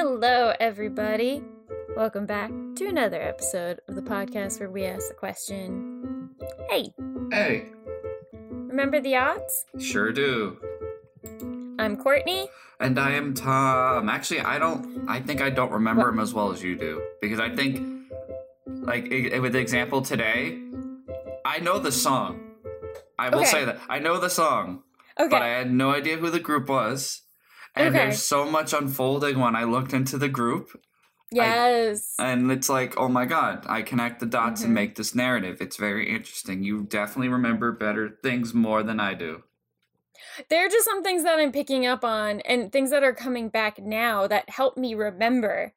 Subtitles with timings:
[0.00, 1.42] Hello, everybody.
[1.96, 6.30] Welcome back to another episode of the podcast where we ask the question
[6.70, 6.92] Hey,
[7.32, 7.64] Hey,
[8.68, 9.64] remember the odds?
[9.80, 10.56] sure do.
[11.80, 12.48] I'm Courtney.
[12.78, 14.08] And I am Tom.
[14.08, 15.04] Actually, I don't.
[15.08, 18.06] I think I don't remember him as well as you do because I think,
[18.68, 20.62] like, i- with the example today,
[21.44, 22.52] I know the song.
[23.18, 23.48] I will Okay.
[23.50, 24.84] say that I know the song,
[25.18, 25.28] Okay.
[25.28, 27.22] but I had no idea who the group was.
[27.74, 28.04] And Okay.
[28.04, 30.70] there's so much unfolding when I looked into the group,
[31.30, 32.14] yes.
[32.18, 34.64] and it's like, oh my god, I connect the dots Mhm.
[34.66, 35.60] and make this narrative.
[35.60, 36.62] It's very interesting.
[36.64, 39.42] You definitely remember better things more than I do.
[40.48, 43.48] there are just some things that I'm picking up on and things that are coming
[43.48, 45.72] back now that help me remember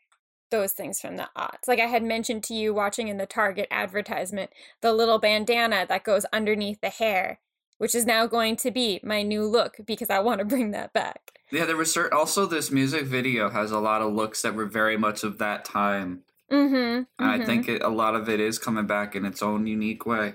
[0.50, 1.68] those things from the odds.
[1.68, 4.50] Like I had mentioned to you watching in the Target advertisement,
[4.82, 7.40] the little bandana that goes underneath the hair,
[7.78, 10.92] which is now going to be my new look because I want to bring that
[10.92, 11.34] back.
[11.52, 12.18] Yeah, there was certain.
[12.18, 15.66] Also, this music video has a lot of looks that were very much of that
[15.66, 16.76] time, Mm-hmm.
[16.76, 20.06] and I think it, a lot of it is coming back in its own unique
[20.06, 20.34] way.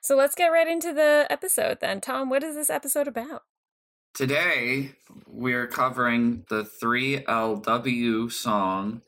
[0.00, 2.00] So let's get right into the episode then.
[2.00, 3.42] Tom, what is this episode about?
[4.14, 4.92] Today,
[5.26, 9.00] we're covering the 3LW song.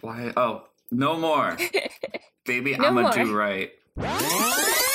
[0.00, 0.32] Why?
[0.36, 1.56] Oh, no more,
[2.46, 2.76] baby.
[2.76, 3.12] No I'ma more.
[3.12, 3.72] do right.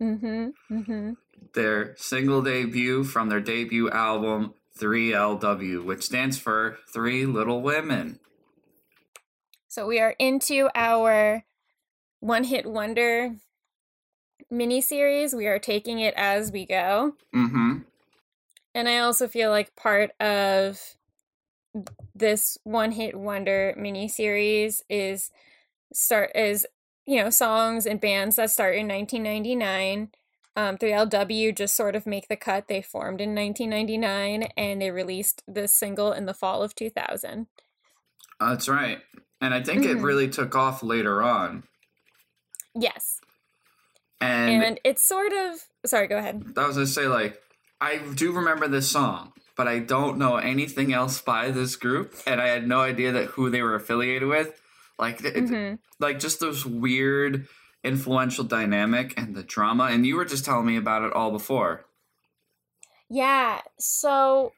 [0.00, 0.48] mm-hmm.
[0.70, 1.12] Mm-hmm.
[1.54, 8.18] Their single debut from their debut album 3LW, which stands for Three Little Women.
[9.68, 11.44] So we are into our
[12.20, 13.36] one hit wonder
[14.50, 15.34] mini series.
[15.34, 17.14] We are taking it as we go.
[17.34, 17.78] Mm-hmm.
[18.74, 20.80] And I also feel like part of
[22.14, 25.30] this one hit wonder mini series is
[25.92, 26.66] start is
[27.10, 30.10] you know songs and bands that start in 1999.
[30.54, 32.68] Um, 3LW just sort of make the cut.
[32.68, 37.46] They formed in 1999 and they released this single in the fall of 2000.
[38.38, 38.98] That's right.
[39.40, 40.04] And I think it Mhm.
[40.04, 41.64] really took off later on.
[42.74, 43.20] Yes,
[44.20, 46.06] And, and it's sort of sorry.
[46.06, 46.44] Go ahead.
[46.56, 47.42] I was gonna say, like,
[47.80, 52.40] I do remember this song, but I don't know anything else by this group, and
[52.40, 54.59] I had no idea that who they were affiliated with.
[55.00, 55.78] Like, it, Mhm.
[55.98, 57.48] like just those weird,
[57.82, 59.84] influential dynamic and the drama.
[59.84, 61.86] And you were just telling me about it all before.
[63.08, 64.52] Yeah, so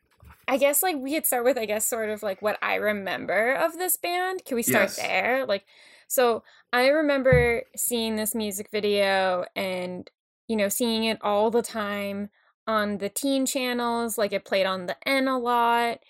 [0.48, 3.54] I guess like we could start with I guess sort of like what I remember
[3.54, 4.44] of this band.
[4.44, 4.97] Can we start Yes.
[4.97, 5.47] there?
[5.47, 5.64] Like
[6.08, 6.42] so
[6.72, 10.10] I remember seeing this music video and
[10.48, 12.28] you know seeing it all the time
[12.66, 16.00] on the teen channels, like it played on the N a lot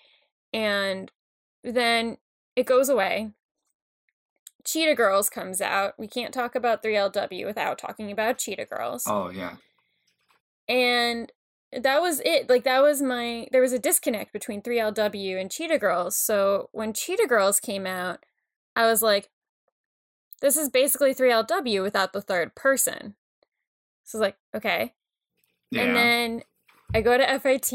[0.51, 1.11] and
[1.63, 2.17] then
[2.55, 3.31] it goes away.
[4.65, 5.93] Cheetah Girls comes out.
[5.97, 9.03] We can't talk about 3LW without talking about Cheetah Girls.
[9.07, 9.55] Oh yeah,
[10.67, 11.31] and
[11.81, 12.49] that was it.
[12.49, 16.15] Like that was my there was a disconnect between 3lw and cheetah girls.
[16.15, 18.25] So when cheetah girls came out
[18.75, 19.29] i was like
[20.41, 23.15] this is basically 3lw without the third person.
[24.03, 24.93] So i was like okay.
[25.71, 25.83] Yeah.
[25.83, 26.43] and then
[26.93, 27.73] i go to fit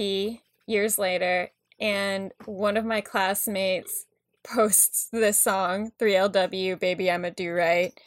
[0.67, 1.51] years later
[1.81, 4.07] and one of my classmates
[4.45, 7.99] posts this song 3lw baby i'ma do right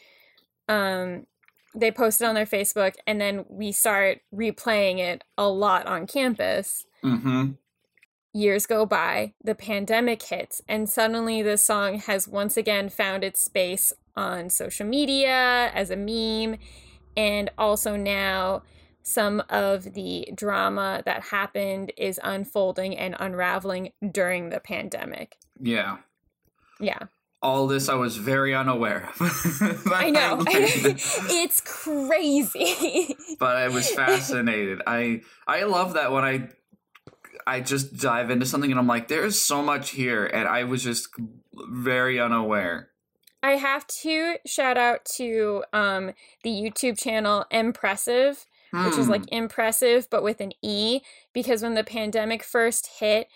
[0.68, 1.26] um
[1.74, 6.06] they post it on their facebook and then we start replaying it a lot on
[6.06, 7.52] campus mm-hmm.
[8.32, 13.42] years go by the pandemic hits and suddenly this song has once again found its
[13.42, 16.58] space on social media as a meme
[17.16, 18.62] and also now
[19.02, 25.98] some of the drama that happened is unfolding and unraveling during the pandemic Yeah.
[26.80, 26.98] Yeah
[27.42, 29.20] All this I was very unaware of.
[29.92, 34.82] i know it's crazy but I was fascinated.
[34.86, 36.48] I I love that when I
[37.46, 40.84] I just dive into something and I'm like, there's so much here, and I was
[40.84, 41.08] just
[41.54, 42.90] very unaware.
[43.42, 46.12] I have to shout out to um
[46.44, 49.10] the YouTube channel Impressive, which is Hmm.
[49.12, 51.00] like impressive but with an E
[51.32, 53.26] because when the pandemic first hit,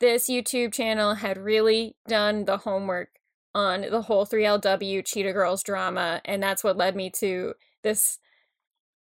[0.00, 3.10] this YouTube channel had really done the homework
[3.54, 8.18] on the whole 3LW Cheetah Girls drama and that's what led me to this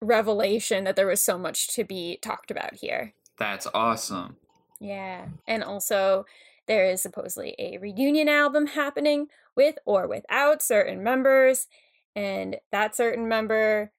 [0.01, 3.15] revelation that there was so much to be talked about here.
[3.39, 4.37] that's awesome.
[4.81, 5.27] Yeah.
[5.47, 6.27] And also,
[6.67, 11.67] there is supposedly a reunion album happening with or without certain members.
[12.15, 13.93] And that certain member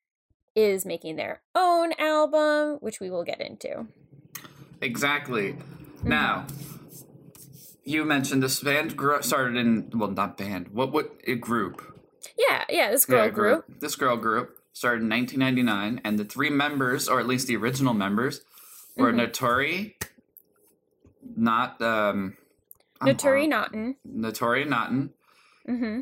[0.55, 3.87] is making their own album, which we will get into.
[4.81, 5.53] Exactly.
[5.53, 6.09] Mm-hmm.
[6.09, 6.45] Now,
[7.87, 10.67] you mentioned this band grew, started in well, not band.
[10.69, 11.81] What what a group?
[12.37, 13.65] Yeah, yeah, this girl Yeah, group.
[13.79, 17.93] This girl group started in 1999, and the three members, or at least the original
[17.93, 18.41] members,
[18.97, 19.31] were Mhm.
[19.31, 19.93] Notori,
[21.35, 22.35] not um,
[23.01, 23.47] Notori.
[23.47, 23.95] Naughton.
[24.07, 25.13] Notori Naughton,
[25.65, 26.01] hmm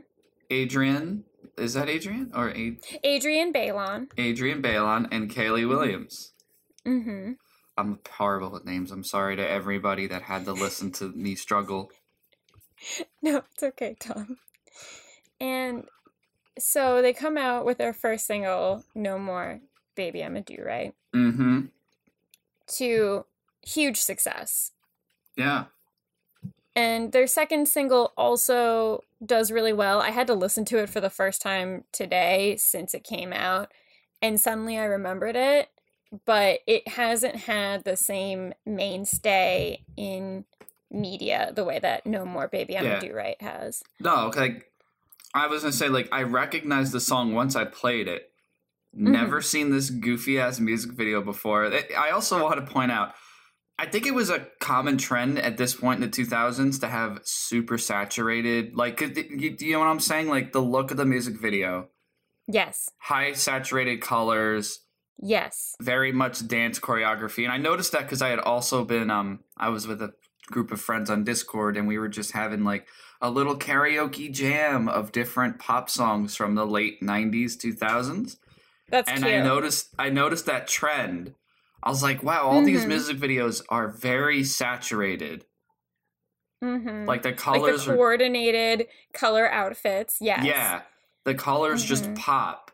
[0.50, 1.24] Adrian.
[1.58, 4.08] Is that Adrian or A- Adrian Balon.
[4.18, 6.34] Adrian Balon and Kaylee Williams?
[6.84, 7.34] hmm
[7.78, 8.92] I'm horrible with names.
[8.92, 11.92] I'm sorry to everybody that had to listen to me struggle.
[13.22, 14.38] No, it's okay, Tom.
[15.42, 15.86] And
[16.60, 19.62] so they come out with their first single, No More
[19.96, 21.62] Baby I'm a Do Right, Mm-hmm.
[22.78, 23.26] to
[23.66, 24.72] huge success.
[25.36, 25.66] Yeah.
[26.76, 30.02] And their second single also does really well.
[30.02, 33.72] I had to listen to it for the first time today since it came out,
[34.22, 35.70] and suddenly I remembered it,
[36.26, 40.46] but it hasn't had the same mainstay in
[40.92, 42.98] media the way that No More Baby I'm Yeah.
[42.98, 43.84] a Do Right has.
[44.00, 44.72] No, like
[45.34, 48.32] I was gonna say, like I recognized the song once I played it.
[48.96, 49.12] Mm-hmm.
[49.12, 51.70] Never seen this goofy ass music video before.
[51.98, 53.14] I also want to point out,
[53.78, 57.20] I think it was a common trend at this point in the 2000s to have
[57.24, 60.30] super saturated, like you know what I'm saying?
[60.30, 61.90] Like the look of the music video,
[62.48, 64.80] Yes, high saturated colors,
[65.22, 65.76] yes.
[65.82, 67.44] very much dance choreography.
[67.44, 70.14] And I noticed that because I had also been, um, I was with a
[70.48, 72.88] group of friends on Discord and we were just having like
[73.22, 78.38] a little karaoke jam of different pop songs from the late 90s, 2000s.
[78.90, 79.34] That's and cute.
[79.34, 81.34] I noticed, I noticed that trend.
[81.82, 82.88] I was like, wow, all these Mhm.
[82.90, 85.46] music videos are very saturated.
[86.64, 87.06] mm-hmm.
[87.06, 90.18] Like the like colors the are, coordinated color outfits.
[90.22, 90.46] Yes.
[90.46, 90.82] yeah,
[91.24, 92.18] the colors just Mhm.
[92.18, 92.65] pop.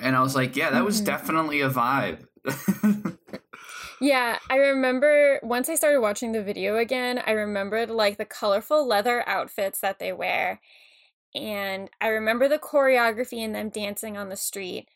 [0.00, 1.04] And I was like, yeah, that was Mhm.
[1.04, 2.26] definitely a vibe.
[4.00, 8.86] Yeah, I remember once I started watching the video again, I remembered like the colorful
[8.86, 10.60] leather outfits that they wear.
[11.34, 14.88] And I remember the choreography and them dancing on the street.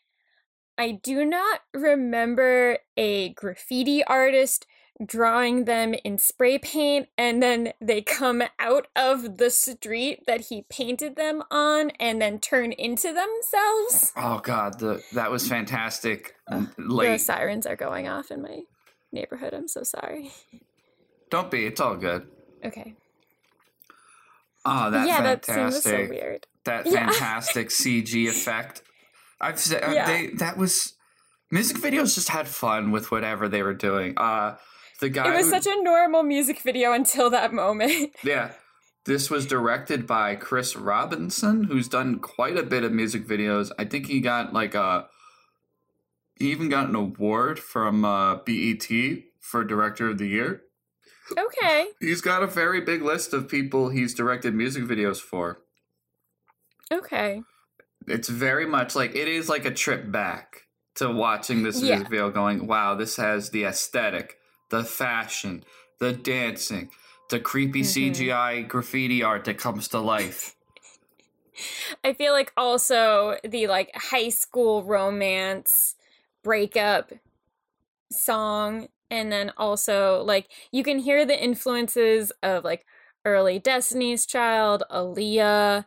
[0.77, 4.67] I do not remember a graffiti artist
[5.05, 10.65] drawing them in spray paint and then they come out of the street that he
[10.69, 14.11] painted them on and then turn into themselves.
[14.15, 16.35] Oh god, the that was fantastic.
[16.49, 18.61] The sirens are going off in my
[19.11, 19.53] neighborhood.
[19.53, 20.31] I'm so sorry.
[21.29, 21.65] Don't be.
[21.65, 22.27] It's all good.
[22.65, 22.95] Okay.
[24.65, 26.07] Oh, that yeah, that was fantastic.
[26.07, 26.47] so weird.
[26.65, 27.05] that Yeah.
[27.11, 28.81] fantastic CG effect.
[29.39, 30.05] I've said uh, Yeah.
[30.07, 30.93] they that was
[31.51, 34.17] music videos just had fun with whatever they were doing.
[34.17, 34.55] Uh
[35.01, 38.11] the guy It was who- such a normal music video until that moment.
[38.23, 38.51] yeah.
[39.05, 43.71] This was directed by Chris Robinson, who's done quite a bit of music videos.
[43.79, 45.07] I think he got like a
[46.35, 48.85] he even got an award from uh, BET
[49.39, 50.61] for Director of the Year.
[51.37, 51.87] okay.
[52.01, 55.59] He's got a very big list of people he's directed music videos for.
[56.91, 57.41] Okay.
[58.07, 60.63] It's very much like it is like a trip back
[60.95, 61.95] to watching this Yeah.
[61.95, 64.35] music video going, wow, this has the aesthetic,
[64.69, 65.63] the fashion,
[65.99, 66.89] the dancing,
[67.29, 67.85] the creepy Mhm.
[67.85, 70.55] CGI graffiti art that comes to life.
[72.03, 75.95] I feel like also the like high school romance
[76.43, 77.11] breakup
[78.11, 82.85] song and then also like you can hear the influences of like
[83.25, 85.85] early Destiny's Child, Aaliyah,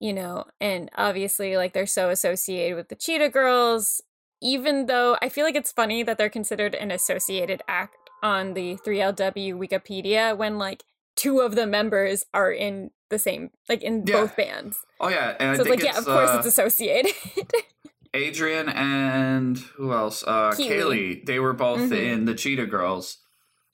[0.00, 4.02] you know, and obviously like they're so associated with the Cheetah Girls
[4.40, 8.76] even though I feel like it's funny that they're considered an associated act on the
[8.84, 10.84] 3LW Wikipedia when like
[11.16, 14.20] two of the members are in the same like in Yeah.
[14.20, 14.78] both bands.
[15.00, 17.12] Oh yeah, and I so it's like, it's, yeah, of course uh, it's associated.
[18.16, 20.24] Adrienne and who else?
[20.26, 21.24] Uh, Kaylee.
[21.26, 22.12] They were both Mhm.
[22.12, 23.18] in the Cheetah Girls.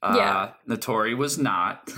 [0.02, 0.50] Uh, Yeah.
[0.68, 1.90] Naturi was not.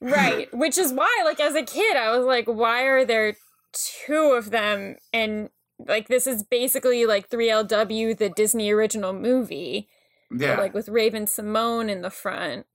[0.00, 0.48] right.
[0.54, 3.36] Which is why, like, as a kid, I was like, why are there
[3.72, 4.96] two of them?
[5.12, 9.88] And, like, this is basically like 3LW, the Disney original movie,
[10.30, 10.58] yeah.
[10.58, 12.66] like, with Raven-Symoné in the front.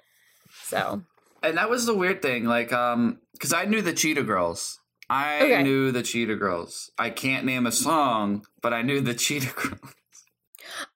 [0.64, 1.04] So,
[1.44, 4.80] and that was the weird thing like um because i knew the cheetah girls.
[5.10, 5.64] I Okay.
[5.64, 6.90] knew the cheetah girls.
[6.98, 9.80] I can't name a song but i knew the cheetah girls.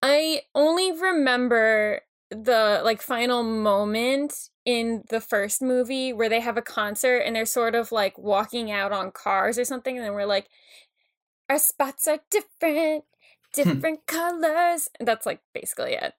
[0.01, 2.01] I only remember
[2.31, 7.45] the like final moment in the first movie where they have a concert and they're
[7.45, 10.47] sort of like walking out on cars or something and then we're like
[11.49, 13.03] our spots are different
[13.53, 14.89] different colors.
[14.99, 16.13] And that's like basically it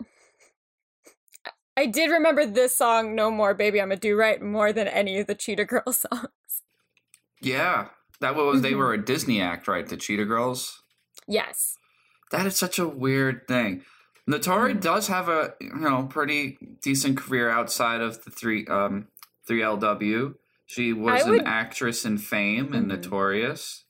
[1.77, 5.19] I- did remember this song no more baby i'm a do right more than any
[5.19, 6.63] of the cheetah girl songs
[7.41, 7.89] yeah
[8.21, 8.79] that was they Mhm.
[8.79, 10.83] were a disney act right the cheetah girls
[11.27, 11.77] yes
[12.31, 13.83] that is such a weird thing
[14.29, 14.81] naturi Mhm.
[14.81, 19.09] does have a you know pretty decent career outside of the three um
[19.49, 20.35] 3LW.
[20.67, 22.89] She was would- an actress in Fame and Mhm.
[23.03, 23.85] Notorious.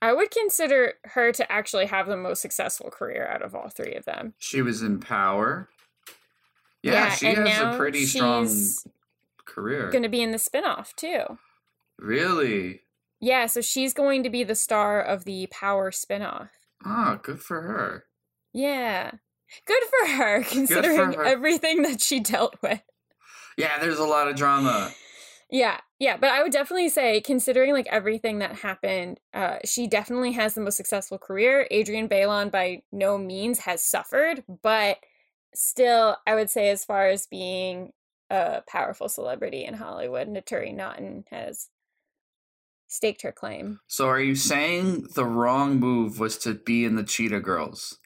[0.00, 3.94] I would consider her to actually have the most successful career out of all three
[3.94, 4.34] of them.
[4.38, 5.68] She was in Power.
[6.82, 8.48] Yeah, she has a pretty strong
[9.44, 9.90] career.
[9.90, 11.38] Going to be in the spinoff too.
[11.98, 12.82] Really?
[13.20, 16.50] Yeah, so she's going to be the star of the Power spinoff.
[16.84, 18.04] Ah, good for her.
[18.52, 19.12] Yeah.
[19.64, 21.24] Good for her, considering her.
[21.24, 22.82] everything that she dealt with.
[23.56, 24.92] Yeah, there's a lot of drama.
[25.50, 30.32] Yeah, yeah, but I would definitely say, considering like everything that happened, uh, she definitely
[30.32, 31.68] has the most successful career.
[31.72, 34.98] Adrienne Bailon by no means has suffered, but
[35.54, 37.92] still, I would say, as far as being
[38.30, 41.68] a powerful celebrity in Hollywood, Naturi Naughton has
[42.88, 43.80] staked her claim.
[43.86, 47.98] So are you saying the wrong move was to be in the Cheetah Girls?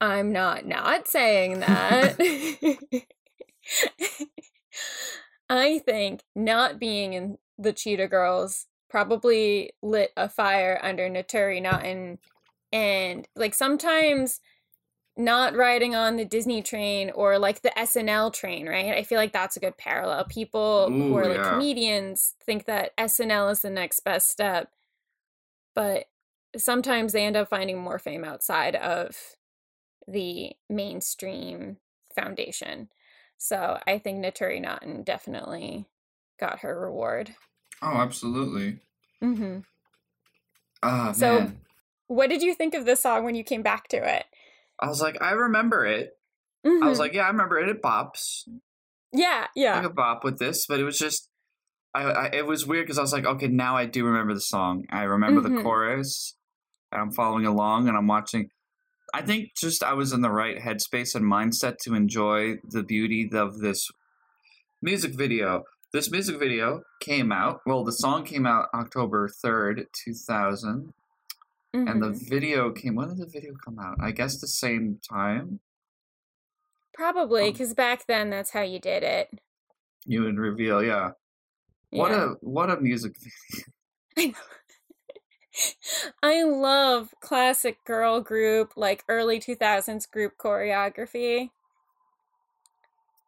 [0.00, 2.16] I'm not not saying that.
[5.48, 12.18] I think not being in the Cheetah Girls probably lit a fire under Naturi Naughton
[12.72, 14.40] and like sometimes
[15.16, 18.94] not riding on the Disney train or like the SNL train, right?
[18.94, 20.24] I feel like that's a good parallel.
[20.24, 21.50] People who Ooh, are like yeah.
[21.50, 24.70] comedians think that SNL is the next best step,
[25.74, 26.06] but
[26.56, 29.16] sometimes they end up finding more fame outside of
[30.08, 31.76] the mainstream
[32.14, 32.88] foundation.
[33.38, 35.86] So I think Naturi Naughton definitely
[36.40, 37.34] got her reward.
[37.82, 38.78] Oh, absolutely.
[39.22, 39.60] Mm-hmm.
[40.82, 41.60] Ah, So- man.
[42.06, 44.26] What did you think of this song when you came back to it?
[44.80, 46.10] I was like, I remember it.
[46.64, 47.00] I was Mhm.
[47.00, 47.68] like, yeah, I remember it.
[47.68, 48.48] It bops.
[49.12, 49.78] yeah, yeah.
[49.78, 51.28] I could bop with this, but it was just,
[51.94, 54.40] I, I it was weird because I was like, okay, now I do remember the
[54.40, 54.84] song.
[54.90, 55.62] I remember the Mhm.
[55.62, 56.36] chorus,
[56.90, 58.48] and I'm following along, and I'm watching.
[59.12, 63.28] I think just I was in the right headspace and mindset to enjoy the beauty
[63.32, 63.86] of this
[64.82, 65.62] music video.
[65.92, 67.60] This music video came out.
[67.66, 70.92] Well, the song came out October third, two thousand,
[71.74, 72.28] and the Mhm.
[72.28, 72.94] video came.
[72.94, 73.96] When did the video come out?
[74.00, 75.60] I guess the same time.
[76.92, 79.30] Probably um, because back then that's how you did it.
[80.06, 81.12] You would reveal, yeah.
[81.90, 82.24] What Yeah.
[82.24, 83.16] a what a music
[84.16, 84.34] video.
[86.22, 91.50] I love classic girl group, like early 2000s group choreography.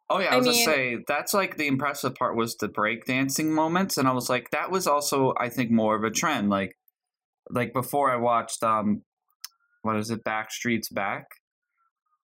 [0.09, 2.69] Oh yeah, I I was mean- gonna say that's like the impressive part was the
[2.69, 6.49] breakdancing moments, and I was like, that was also I think more of a trend.
[6.49, 6.77] Like,
[7.49, 9.03] like before I watched um,
[9.81, 11.25] what is it, Backstreet's Back,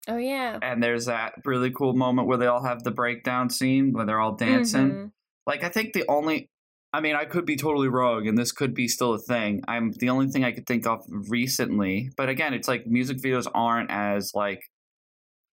[0.08, 0.58] Oh, yeah.
[0.62, 4.20] and there's that really cool moment where they all have the breakdown scene where they're
[4.20, 4.90] all dancing.
[4.90, 5.10] Mhm.
[5.46, 6.48] Like I think the only,
[6.92, 9.62] I mean, I could be totally wrong, and this could be still a thing.
[9.68, 13.46] I'm the only thing I could think of recently, but again, it's like music videos
[13.54, 14.60] aren't as like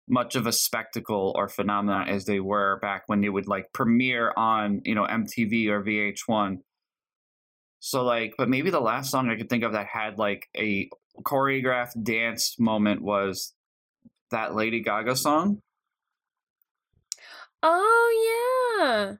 [0.09, 4.33] much of a spectacle or phenomenon as they were back when they would like premiere
[4.37, 6.59] on you know MTV or VH1.
[7.85, 10.89] So like, but maybe the last song I could think of that had like a
[11.25, 13.55] choreographed dance moment was
[14.31, 15.59] that Lady Gaga song.
[17.61, 19.15] Oh, yeah.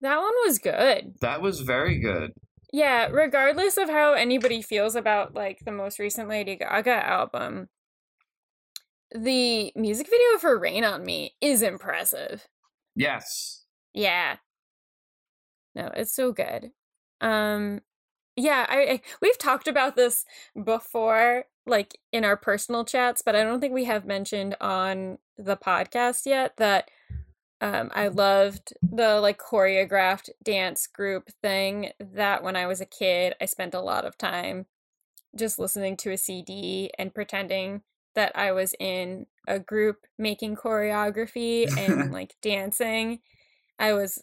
[0.00, 1.16] That one was good.
[1.20, 2.32] That was very good.
[2.72, 7.68] Yeah, regardless of how anybody feels about like the most recent Lady Gaga album,
[9.14, 12.48] the music video for Rain on Me is impressive.
[12.96, 13.66] Yes.
[13.92, 14.36] Yeah.
[15.74, 16.70] No, it's so good.
[17.20, 17.82] Um
[18.40, 20.24] yeah, I, I we've talked about this
[20.64, 25.56] before like in our personal chats, but I don't think we have mentioned on the
[25.56, 26.90] podcast yet that
[27.60, 33.34] um I loved the like choreographed dance group thing that when I was a kid,
[33.40, 34.66] I spent a lot of time
[35.36, 37.82] just listening to a CD and pretending
[38.14, 43.20] that I was in a group making choreography and like dancing.
[43.78, 44.22] I was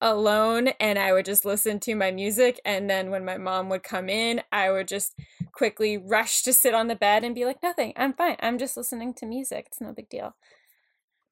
[0.00, 2.60] alone and I would just listen to my music.
[2.64, 5.14] And then when my mom would come in, I would just
[5.52, 8.36] quickly rush to sit on the bed and be like, nothing, I'm fine.
[8.40, 9.66] I'm just listening to music.
[9.68, 10.36] It's no big deal.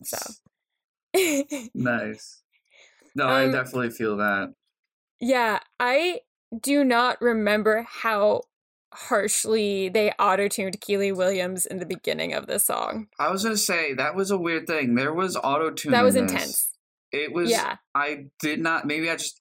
[0.02, 0.18] So,
[1.74, 2.42] Nice.
[3.14, 4.52] No, I Um, definitely feel that.
[5.20, 6.20] yeah, I
[6.60, 8.42] do not remember how
[8.92, 13.08] harshly they auto tuned Kiely Williams in the beginning of this song.
[13.18, 14.94] I was gonna say that was a weird thing.
[14.94, 15.92] There was auto tune.
[15.92, 16.68] That was intense.
[17.22, 17.50] It was.
[17.50, 17.76] Yeah.
[17.94, 18.86] I did not.
[18.86, 19.40] Maybe I just.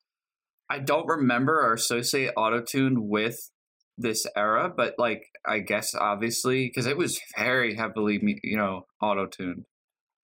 [0.70, 3.52] I don't remember or associate auto tune with
[3.98, 9.28] this era, but like I guess obviously because it was very heavily, you know, auto
[9.28, 9.66] tuned.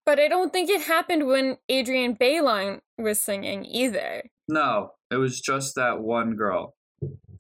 [0.06, 4.24] But I don't think it happened when Adrienne Bailon was singing either.
[4.48, 6.76] No, it was just that one girl.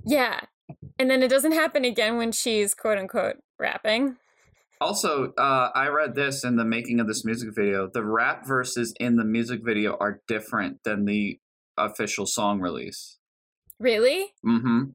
[0.05, 0.41] Yeah.
[0.99, 4.17] And then it doesn't happen again when she's quote unquote rapping.
[4.81, 7.87] Also, uh, I read this in the making of this music video.
[7.87, 11.39] The rap verses in the music video are different than the
[11.77, 13.19] official song release.
[13.79, 14.33] Really?
[14.43, 14.85] Mm-hmm.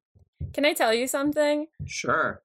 [0.52, 1.68] Can I tell you something?
[1.86, 2.42] Sure.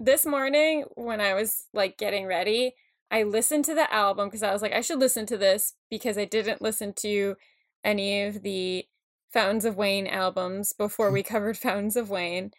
[0.00, 2.72] This morning, when I was like getting ready,
[3.10, 6.16] I listened to the album because I was like, I should listen to this because
[6.16, 7.36] I didn't listen to
[7.84, 8.86] any of the
[9.30, 12.52] Fountains of Wayne albums before we covered Fountains of Wayne,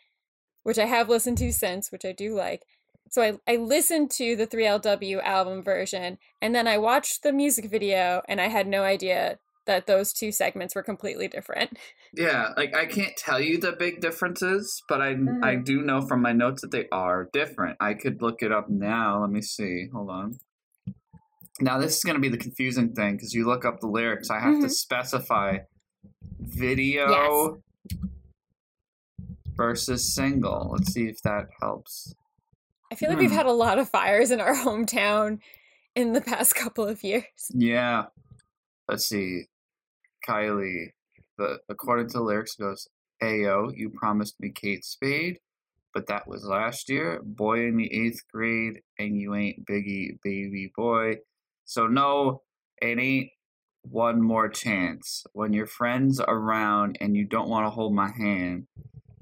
[0.62, 2.62] which I have listened to since, which I do like.
[3.10, 7.66] So I, I listened to the 3LW album version and then I watched the music
[7.66, 11.78] video and I had no idea that those two segments were completely different.
[12.14, 15.66] Yeah, like I can't tell you the big differences, but I I Mhm.
[15.66, 17.78] do know from my notes that they are different.
[17.80, 19.22] I could look it up now.
[19.22, 19.90] Let me see.
[19.94, 20.40] Hold on.
[21.62, 24.30] Now this is going to be the confusing thing because you look up the lyrics.
[24.32, 24.72] I have to Mhm.
[24.72, 25.58] specify
[26.40, 27.62] video
[29.56, 30.70] versus single.
[30.72, 32.16] Let's see if that helps.
[32.92, 33.38] I feel like we've Hmm.
[33.38, 35.40] had a lot of fires in our hometown
[35.96, 37.24] in the past couple of years.
[37.54, 38.06] Yeah.
[38.88, 39.44] Let's see.
[40.28, 40.92] Kylie.
[41.38, 42.88] The according to the lyrics goes,
[43.22, 45.40] Ayo, you promised me Kate Spade,
[45.94, 47.22] but that was last year.
[47.24, 51.18] Boy in the eighth grade, and you ain't Biggie, baby boy.
[51.66, 52.42] So no,
[52.82, 53.30] it ain't
[53.84, 55.26] one more chance.
[55.34, 58.68] When your friends around and you don't want to hold my hand,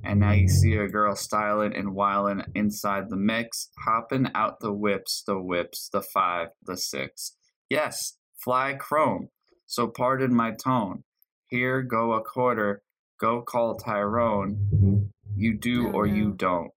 [0.07, 4.71] and now you see a girl styling and wilding inside the mix, hopping out the
[4.71, 7.35] whips, the whips, the five, the six.
[7.69, 9.27] Yes, fly chrome.
[9.65, 11.03] So pardon my tone.
[11.47, 12.83] Here go a quarter.
[13.19, 15.11] Go call Tyrone.
[15.35, 16.71] You do or you don't.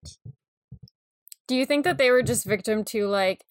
[1.46, 3.44] Do you think that they were just victim to like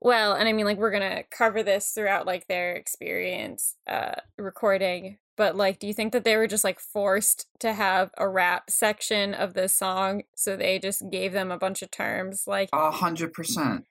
[0.00, 4.16] well, and I mean like we're going to cover this throughout like their experience uh
[4.36, 8.28] recording, but like do you think that they were just like forced to have a
[8.28, 12.68] rap section of this song so they just gave them a bunch of terms like
[12.72, 13.86] A hundred percent.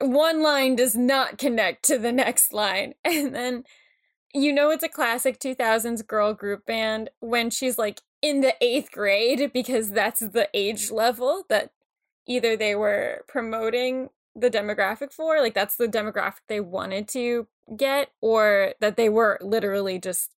[0.00, 3.64] one line does not connect to the next line and then
[4.32, 8.90] you know it's a classic 2000s girl group band when she's like in the eighth
[8.90, 11.70] grade because that's the age level that
[12.26, 18.10] either they were promoting the demographic for like that's the demographic they wanted to get
[18.20, 20.33] or that they were literally just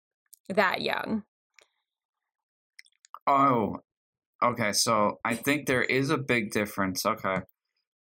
[0.48, 1.22] that young
[3.28, 3.78] Oh,
[4.40, 4.72] okay.
[4.72, 7.04] So I think there is a big difference.
[7.04, 7.38] Okay,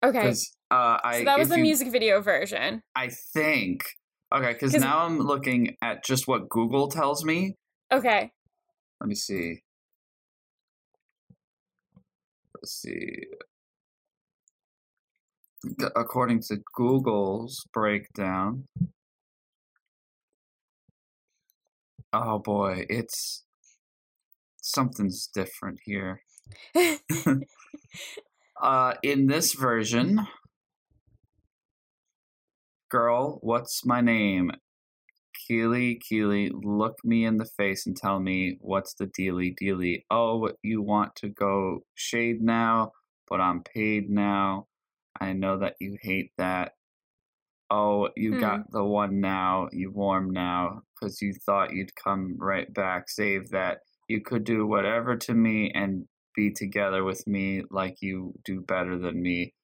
[0.04, 0.32] Okay.
[0.70, 3.84] uh, I so that was the you- music video version I think.
[4.34, 7.54] Okay, because now I'm looking at just what Google tells me.
[7.92, 8.32] okay
[9.00, 9.60] Let me see.
[12.56, 13.26] Let's see.
[15.94, 18.64] According to Google's breakdown.
[22.12, 23.44] Oh boy, it's
[24.62, 26.22] something's different here.
[28.60, 30.26] Uh, in this version,
[32.90, 34.52] girl, what's my name?
[35.50, 40.04] Kiely, Kiely, look me in the face and tell me what's the dealy dealy.
[40.10, 42.92] Oh, you want to go shade now,
[43.28, 44.68] but I'm paid now.
[45.20, 46.72] I know that you hate that.
[47.74, 48.40] Oh, you Hmm.
[48.40, 53.08] got the one now, you warm now, because you thought you'd come right back.
[53.08, 53.78] Save that.
[54.08, 56.06] You could do whatever to me and
[56.36, 59.54] be together with me like you do better than me.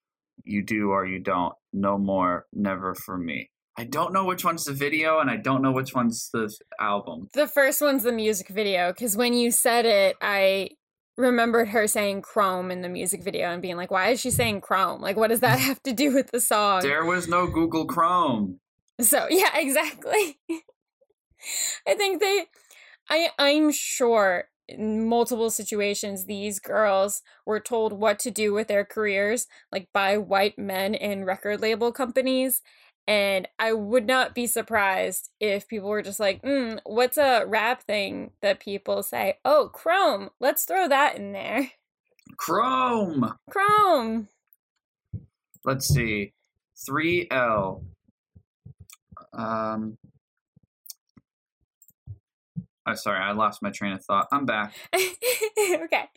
[0.44, 1.52] You do or you don't.
[1.74, 3.50] No more, never for me.
[3.76, 7.28] I don't know which one's the video and I don't know which one's the album.
[7.34, 10.70] The first one's the music video because when you said it, I
[11.18, 14.60] remembered her saying chrome in the music video and being like, why is she saying
[14.60, 15.02] chrome?
[15.02, 16.82] Like, what does that have to do with the song?
[16.82, 18.60] There was no Google Chrome.
[19.00, 20.38] So, yeah, exactly.
[21.86, 22.46] I think they,
[23.10, 28.84] I, I'm sure in multiple situations, these girls were told what to do with their
[28.84, 32.60] careers, like by white men in record label companies.
[33.08, 37.82] And I would not be surprised if people were just like, mm, what's a rap
[37.84, 39.38] thing that people say?
[39.46, 40.28] Oh, Chrome.
[40.40, 41.70] Let's throw that in there.
[42.36, 43.32] Chrome.
[43.48, 44.28] Chrome.
[45.64, 46.34] Let's see.
[46.86, 47.82] 3L.
[49.32, 49.96] Um
[52.86, 54.28] Oh, sorry, I lost my train of thought.
[54.32, 54.74] I'm back.
[54.94, 56.08] okay.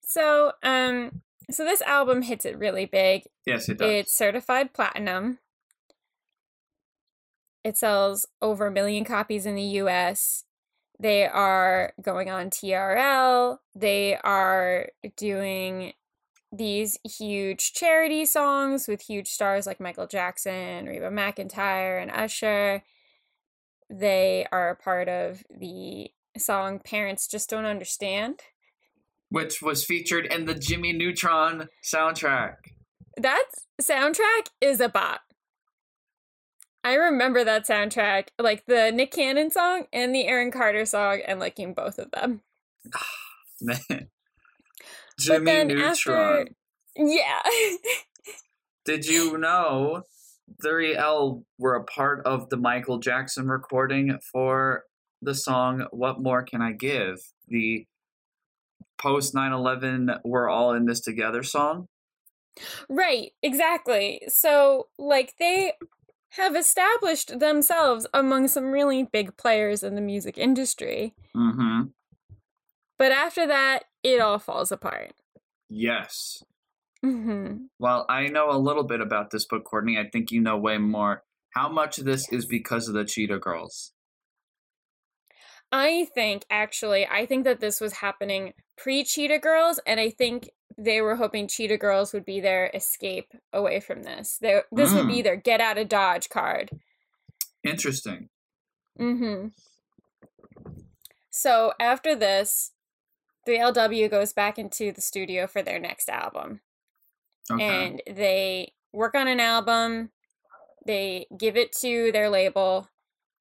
[0.00, 1.22] So, um,
[1.52, 3.22] so this album hits it really big.
[3.46, 3.88] Yes, it does.
[3.88, 5.38] It's certified platinum.
[7.64, 10.44] It sells over a million copies in the US.
[11.00, 13.58] They are going on TRL.
[13.74, 15.94] They are doing
[16.52, 22.84] these huge charity songs with huge stars like Michael Jackson, Reba McEntire, and Usher.
[23.90, 28.40] They are a part of the song Parents Just Don't Understand.
[29.30, 32.56] Which was featured in the Jimmy Neutron soundtrack.
[33.16, 33.46] that
[33.80, 35.22] soundtrack is a bop.
[36.84, 41.40] I remember that soundtrack, like the Nick Cannon song and the Aaron Carter song, and
[41.40, 42.42] liking both of them.
[43.60, 44.08] Man.
[45.18, 45.88] Jimmy then Neutron.
[45.88, 46.48] after-
[46.96, 47.42] Yeah.
[48.84, 50.02] Did you know
[50.62, 54.84] 3L were a part of the Michael Jackson recording for
[55.22, 57.18] the song What More Can I Give?
[57.48, 57.86] The
[58.98, 61.88] post 9 11 We're All in This Together song?
[62.90, 64.20] right, exactly.
[64.28, 65.72] So, like, they
[66.36, 71.14] have established themselves among some really big players in the music industry.
[71.36, 71.82] Mm hmm.
[72.98, 75.12] But after that, it all falls apart.
[75.68, 76.42] Yes.
[77.02, 79.98] hmm Well, I know a little bit about this book, Courtney.
[79.98, 81.22] I think you know way more.
[81.50, 83.92] How much of this is because of the Cheetah Girls?
[85.70, 90.50] I think, actually, I think that this was happening pre Cheetah Girls, and I think
[90.76, 94.38] they were hoping Cheetah Girls would be their escape away from this.
[94.40, 96.70] They, this would be their get out of Dodge card.
[97.62, 98.28] Interesting.
[98.98, 99.48] Mm-hmm.
[101.30, 102.72] So after this,
[103.46, 106.60] 3LW goes back into the studio for their next album.
[107.50, 107.86] Okay.
[107.86, 110.10] And they work on an album,
[110.86, 112.88] they give it to their label,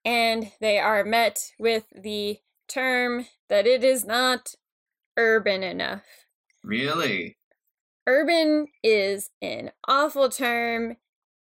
[0.04, 4.56] and they are met with the term that it is not
[5.16, 6.23] urban enough.
[6.64, 7.38] Really?
[8.08, 10.98] Urban is an awful term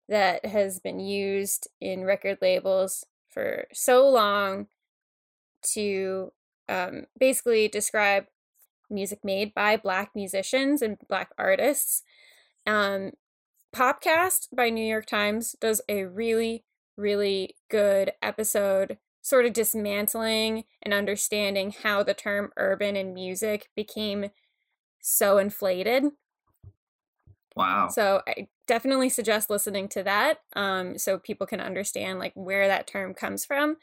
[0.09, 4.67] that has been used in record labels for so long
[5.75, 6.33] to
[6.69, 8.27] um, basically describe
[8.91, 12.03] music made by black musicians and black artists.
[12.67, 13.13] Um,
[13.75, 16.65] Popcast by New York Times does a really,
[16.97, 24.31] really good episode, sort of dismantling and understanding how the term urban in music became
[25.01, 26.05] so inflated.
[27.57, 27.89] Wow.
[27.89, 32.87] So I definitely suggest listening to that um, so people can understand like where that
[32.87, 33.77] term comes from.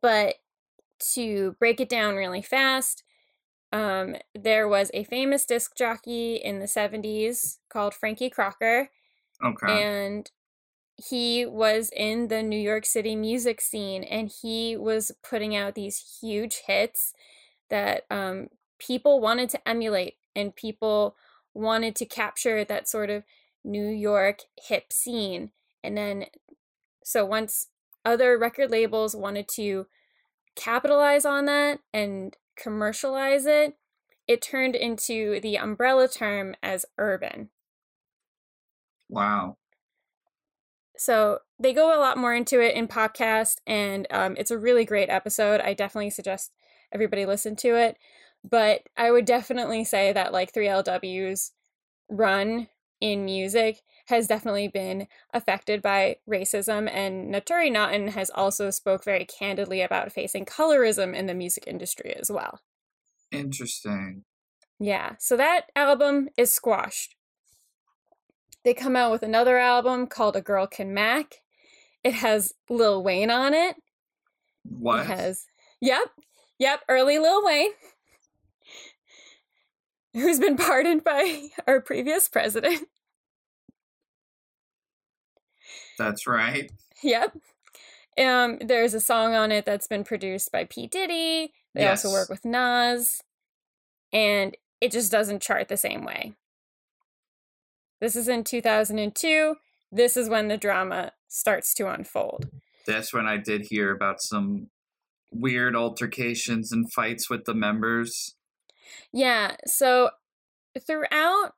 [0.00, 0.36] But
[1.14, 3.04] to break it down really fast,
[3.72, 8.88] um, there was a famous disc jockey in the 70s called Frankie Crocker,
[9.44, 9.84] okay.
[9.84, 10.30] and
[10.96, 16.18] he was in the New York City music scene and he was putting out these
[16.20, 17.12] huge hits
[17.68, 21.16] that um, people wanted to emulate and people
[21.54, 23.24] wanted to capture that sort of
[23.64, 25.50] New York hip scene.
[25.82, 26.26] And then,
[27.04, 27.68] so once
[28.04, 29.86] other record labels wanted to
[30.56, 33.76] capitalize on that and commercialize it,
[34.26, 37.50] it turned into the umbrella term as urban.
[39.08, 39.56] wow.
[40.96, 44.84] So they go a lot more into it in Popcast, and um, it's a really
[44.84, 45.60] great episode.
[45.60, 46.52] I definitely suggest
[46.92, 47.96] everybody listen to it.
[48.48, 51.52] But I would definitely say that like 3LW's
[52.10, 52.68] run
[53.00, 59.24] in music has definitely been affected by racism, and Naturi Naughton has also spoke very
[59.24, 62.60] candidly about facing colorism in the music industry as well.
[63.32, 64.24] Interesting.
[64.78, 67.16] Yeah, so that album is squashed.
[68.64, 71.42] They come out with another album called A Girl Can Mack.
[72.02, 73.76] It has Lil Wayne on it.
[74.64, 75.00] What?
[75.00, 75.46] It has,
[75.80, 76.08] yep,
[76.58, 77.70] yep, early Lil Wayne,
[80.14, 82.88] who's been pardoned by our previous president.
[85.98, 86.70] That's right.
[87.02, 87.36] Yep.
[88.18, 90.86] Um, there's a song on it that's been produced by P.
[90.86, 91.52] Diddy.
[91.74, 93.22] They also work with Nas.
[94.12, 96.34] And it just doesn't chart the same way.
[98.00, 99.56] This is in 2002.
[99.90, 102.48] This is when the drama starts to unfold.
[102.86, 104.68] That's when I did hear about some
[105.32, 108.34] weird altercations and fights with the members.
[109.12, 110.10] Yeah, so
[110.86, 111.52] throughout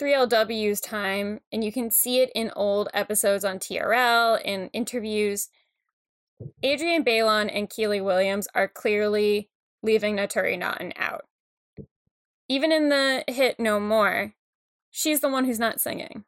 [0.00, 5.48] 3LW's time, and you can see it in old episodes on TRL and interviews,
[6.64, 9.50] Adrienne Bailon and Kiely Williams are clearly
[9.82, 11.26] leaving Naturi Naughton out.
[12.48, 14.34] Even in the hit No More,
[14.90, 16.24] she's the one who's not singing.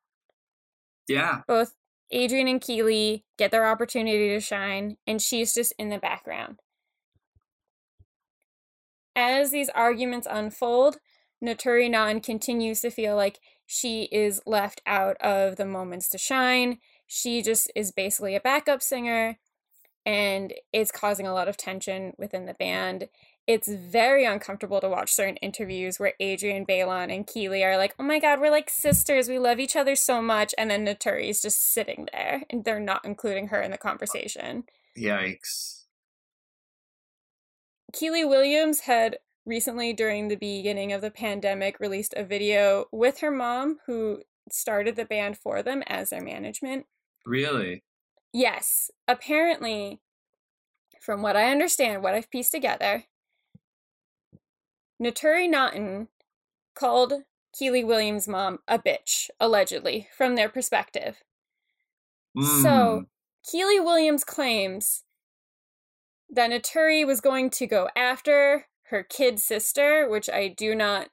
[1.09, 1.41] Yeah.
[1.49, 1.75] Both
[2.15, 6.61] Adrienne and Kiely get their opportunity to shine, and she's just in the background.
[9.15, 10.99] As these arguments unfold,
[11.43, 16.79] Naturi Nan continues to feel like she is left out of the moments to shine.
[17.07, 19.39] She just is basically a backup singer,
[20.07, 23.09] and it's causing a lot of tension within the band.
[23.47, 28.05] It's very uncomfortable to watch certain interviews where Adrienne Bailon and Kiely are like, "Oh
[28.05, 29.29] my god, we're like sisters.
[29.29, 32.81] We love each other so much," and then Naturi is just sitting there, and they're
[32.81, 34.65] not including her in the conversation.
[34.97, 35.82] Yikes.
[37.95, 43.31] Kiely Williams had recently, during the beginning of the pandemic, released a video with her
[43.31, 46.87] mom, who started the band for them as their management.
[47.27, 47.85] Really?
[48.33, 50.01] Yes, apparently,
[51.01, 53.05] from what I understand, what I've pieced together,
[55.03, 56.09] Naturi Naughton
[56.75, 57.13] called
[57.55, 61.23] Kiely Williams' mom a bitch, allegedly, from their perspective.
[62.37, 62.63] Mm.
[62.63, 63.05] So,
[63.45, 65.03] Kiely Williams claims
[66.33, 71.09] that Naturi was going to go after her kid sister, which I do not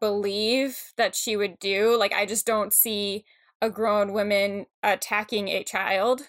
[0.00, 1.96] believe that she would do.
[1.96, 3.24] Like, I just don't see
[3.60, 6.22] a grown woman attacking a child.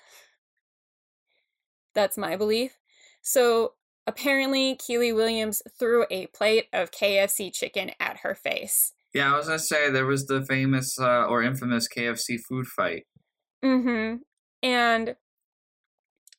[1.95, 2.77] That's my belief.
[3.23, 3.73] So,
[4.05, 8.93] apparently, Kiely Williams threw a plate of KFC chicken at her face.
[9.13, 13.03] yeah, I was gonna say there was the famous uh, or infamous KFC food fight.
[13.63, 14.17] Mm-hmm.
[14.61, 15.15] And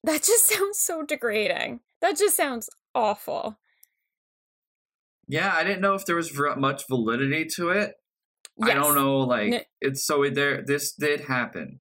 [0.04, 1.80] that just sounds so degrading.
[2.00, 3.58] That just sounds awful.
[5.26, 7.94] Yeah, I didn't know if there was much validity to it.
[8.62, 10.62] I don't know, like it's so there.
[10.62, 11.80] This did happen.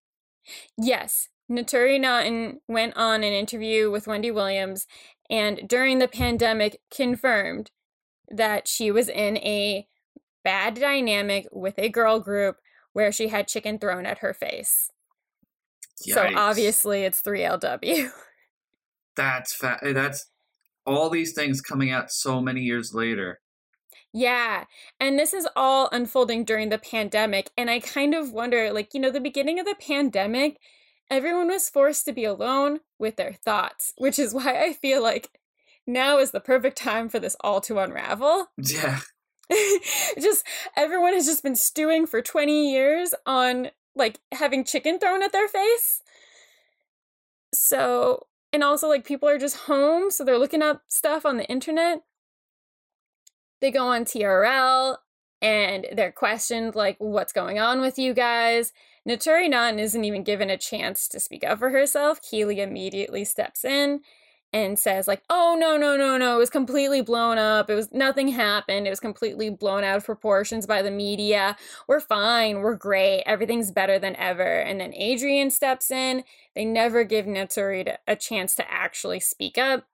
[0.77, 1.29] Yes.
[1.51, 4.87] Naturi Naughton went on an interview with Wendy Williams
[5.29, 7.69] and during the pandemic confirmed
[8.29, 9.87] that she was in a
[10.43, 12.57] bad dynamic with a girl group
[12.93, 14.89] where she had chicken thrown at her face.
[15.95, 18.09] So obviously it's 3LW.
[19.15, 20.29] that's fa- eh, that's
[20.85, 23.39] all these things coming out so many years later.
[24.13, 24.65] Yeah.
[24.99, 27.49] And this is all unfolding during the pandemic.
[27.57, 30.59] And I kind of wonder like, you know, the beginning of the pandemic,
[31.09, 35.39] everyone was forced to be alone with their thoughts, which is why I feel like
[35.87, 38.47] now is the perfect time for this all to unravel.
[38.57, 38.99] Yeah,
[40.19, 45.31] just everyone has just been stewing for 20 years on like having chicken thrown at
[45.31, 46.01] their face.
[47.53, 51.45] So, and also like people are just home, so they're looking up stuff on the
[51.45, 52.01] internet.
[53.61, 54.97] They go on TRL
[55.41, 58.73] and they're questioned like what's going on with you guys.
[59.07, 62.21] Naturi Naughton isn't even given a chance to speak up for herself.
[62.21, 64.01] Kiely immediately steps in
[64.53, 67.69] and says like oh no no no no it was completely blown up.
[67.69, 68.85] It was nothing happened.
[68.87, 71.57] It was completely blown out of proportions by the media.
[71.87, 72.59] We're fine.
[72.61, 73.23] We're great.
[73.25, 74.59] Everything's better than ever.
[74.61, 76.23] And then adrienne steps in.
[76.55, 79.85] They never give naturi to- a chance to actually speak up.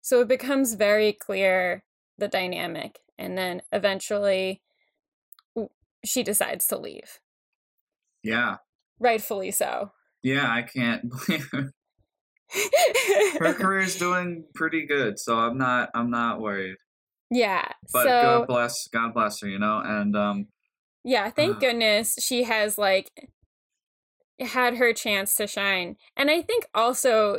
[0.00, 1.84] So it becomes very clear
[2.18, 4.62] the dynamic and then eventually
[6.04, 7.20] she decides to leave.
[8.24, 8.56] Yeah,
[8.98, 9.92] rightfully so.
[10.22, 10.50] Yeah.
[10.50, 11.66] I can't believe it.
[13.38, 16.76] Her career's doing pretty good, so I'm not I'm not worried.
[17.30, 19.80] yeah But so God bless God bless her, you know.
[19.84, 20.46] And um,
[21.04, 21.60] Yeah, thank Ah.
[21.60, 23.28] goodness she has like
[24.40, 25.96] had her chance to shine.
[26.16, 27.38] And I think also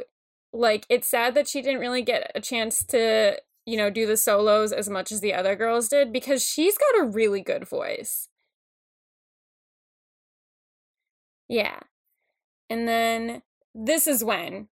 [0.51, 4.17] like it's sad that she didn't really get a chance to, you know, do the
[4.17, 8.29] solos as much as the other girls did because she's got a really good voice.
[11.49, 11.79] Yeah.
[12.69, 13.41] And then
[13.75, 14.67] this is when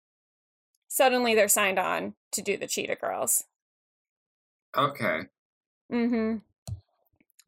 [0.92, 3.44] suddenly they're signed on to do the Cheetah Girls.
[4.76, 5.22] okay,
[5.92, 6.36] Mm-hmm.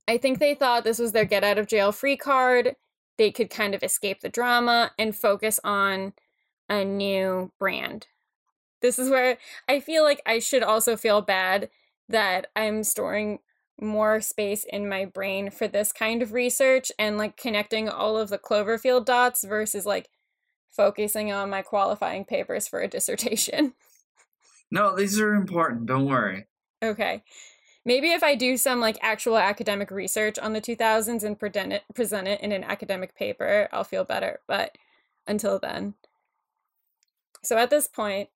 [0.06, 2.76] I think they thought this was their get out of jail free card.
[3.16, 6.12] They could kind of escape the drama and focus on
[6.68, 8.06] a new brand.
[8.82, 11.70] This is where I feel like I should also feel bad
[12.08, 13.38] that I'm storing
[13.80, 18.28] more space in my brain for this kind of research and like connecting all of
[18.28, 20.10] the Cloverfield dots versus like
[20.74, 23.74] focusing on my qualifying papers for a dissertation.
[24.70, 25.86] no, these are important.
[25.86, 26.46] Don't worry.
[26.82, 27.22] Okay.
[27.84, 31.82] Maybe if I do some like actual academic research on the 2000s and present it,
[31.94, 34.40] present it in an academic paper, I'll feel better.
[34.46, 34.76] But
[35.26, 35.94] until then.
[37.42, 38.30] So at this point,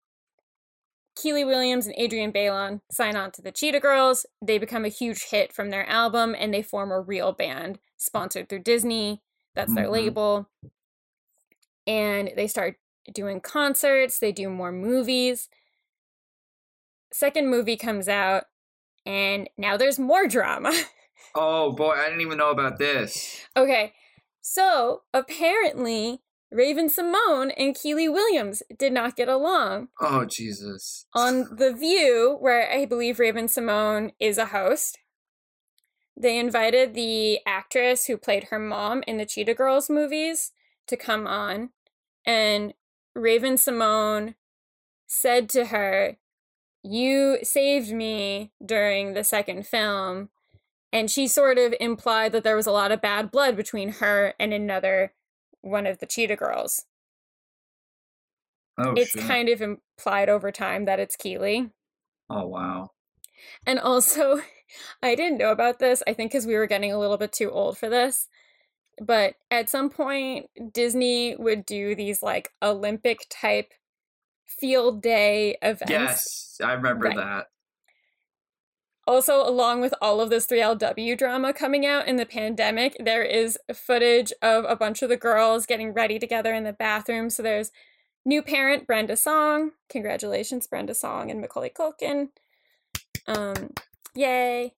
[1.17, 4.27] Kiely Williams and Adrienne Bailon sign on to the Cheetah Girls.
[4.41, 8.49] They become a huge hit from their album and they form a real band sponsored
[8.49, 9.23] through Disney.
[9.55, 9.91] That's their Mhm.
[9.93, 10.49] label.
[11.89, 12.77] And they start
[13.13, 15.49] doing concerts, they do more movies.
[17.13, 18.45] Second movie comes out,
[19.07, 20.73] and now there's more drama.
[21.35, 23.43] Oh boy, I didn't even know about this.
[23.57, 23.93] okay,
[24.41, 29.89] so apparently Raven-Symoné and Kiely Williams did not get along.
[30.01, 31.07] Oh Jesus.
[31.15, 34.99] On The View, where I believe Raven-Symoné is a host,
[36.17, 40.53] they invited the actress who played her mom in the Cheetah Girls movies
[40.87, 41.71] to come on,
[42.29, 42.75] and
[43.15, 44.35] Raven-Symoné
[45.07, 46.19] said to her,
[46.85, 50.29] You saved me during the second film.
[50.93, 54.35] And she sort of implied that there was a lot of bad blood between her
[54.39, 55.13] and another
[55.61, 56.85] one of the Cheetah Girls.
[58.79, 59.23] Oh it's shit.
[59.23, 61.73] kind of implied over time that it's Kiely.
[62.31, 62.93] oh wow.
[63.67, 64.41] And also,
[65.03, 67.51] I didn't know about this, I think because we were getting a little bit too
[67.51, 68.29] old for this.
[69.01, 73.73] But at some point Disney would do these like Olympic type
[74.47, 75.91] field day events.
[75.91, 77.17] Yes, I remember Right.
[77.17, 77.47] that.
[79.07, 83.59] Also, along with all of this 3LW drama coming out in the pandemic, there is
[83.73, 87.31] footage of a bunch of the girls getting ready together in the bathroom.
[87.31, 87.73] So there's
[88.27, 89.71] new parent Brenda Song.
[89.89, 92.29] Congratulations, Brenda Song and Macaulay Culkin.
[93.27, 93.71] Um,
[94.15, 94.75] yay.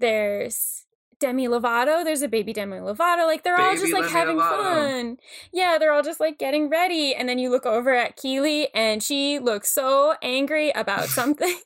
[0.00, 0.86] There's
[1.20, 2.04] Demi Lovato.
[2.04, 3.26] There's a baby Demi Lovato.
[3.26, 4.58] Like they're all just like Demi having Lovato.
[4.62, 5.16] fun.
[5.52, 7.14] Yeah, they're all just like getting ready.
[7.14, 11.58] And then you look over at Kiely and she looks so angry about something.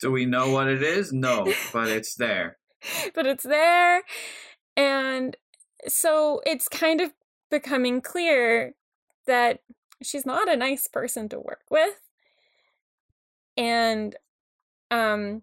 [0.00, 1.12] Do we know what it is?
[1.12, 2.58] No, but it's there.
[3.14, 4.02] but it's there.
[4.76, 5.36] And
[5.86, 7.12] so it's kind of
[7.50, 8.74] becoming clear
[9.26, 9.60] that
[10.02, 12.00] she's not a nice person to work with.
[13.56, 14.16] And
[14.90, 15.42] um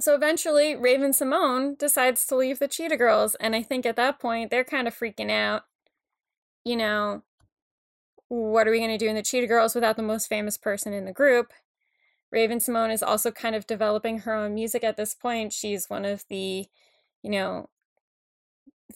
[0.00, 4.50] so eventually Raven-Symoné decides to leave the Cheetah Girls and I think at that point
[4.50, 5.64] they're kind of freaking out.
[6.64, 7.22] You know,
[8.28, 10.92] what are we going to do in the Cheetah Girls without the most famous person
[10.92, 11.52] in the group?
[12.30, 15.52] Raven-Symoné is also kind of developing her own music at this point.
[15.52, 16.66] She's one of the,
[17.22, 17.70] you know,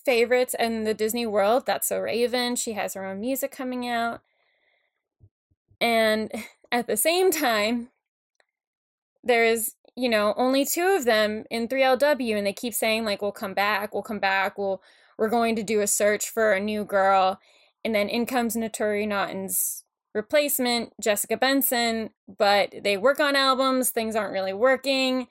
[0.04, 1.64] favorites in the Disney world.
[1.66, 2.56] That's so Raven.
[2.56, 4.20] She has her own music coming out.
[5.80, 6.30] And
[6.72, 7.88] at the same time,
[9.24, 13.32] there's, you know, only two of them in 3LW and they keep saying like we'll
[13.32, 14.82] come back, we'll come back, we'll
[15.18, 17.38] we're going to do a search for a new girl.
[17.84, 24.16] And then in comes Naturi Naughton's replacement, Jessica Benson, but they work on albums, things
[24.16, 25.28] aren't really working.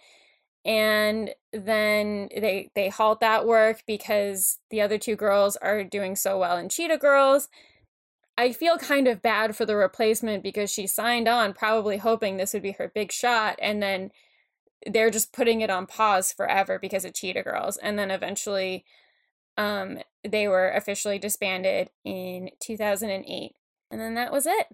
[0.63, 6.37] And then they they halt that work because the other two girls are doing so
[6.37, 7.49] well in Cheetah Girls.
[8.37, 12.53] I feel kind of bad for the replacement because she signed on probably hoping this
[12.53, 14.11] would be her big shot and then
[14.85, 18.85] they're just putting it on pause forever because of Cheetah Girls and then eventually
[19.57, 23.51] um they were officially disbanded in 2008
[23.91, 24.67] and then that was it.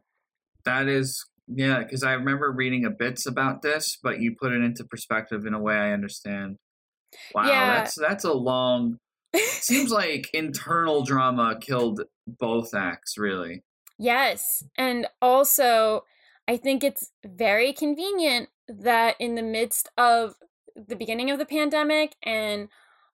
[0.66, 4.62] That is, yeah, because I remember reading a bits about this, but you put it
[4.62, 6.58] into perspective in a way I understand.
[7.34, 7.78] Wow, Yeah.
[7.78, 8.98] that's that's a long.
[9.36, 13.64] Seems like internal drama killed both acts, really.
[13.98, 14.64] Yes.
[14.78, 16.04] And also,
[16.48, 20.36] I think it's very convenient that in the midst of
[20.76, 22.70] the beginning of the pandemic and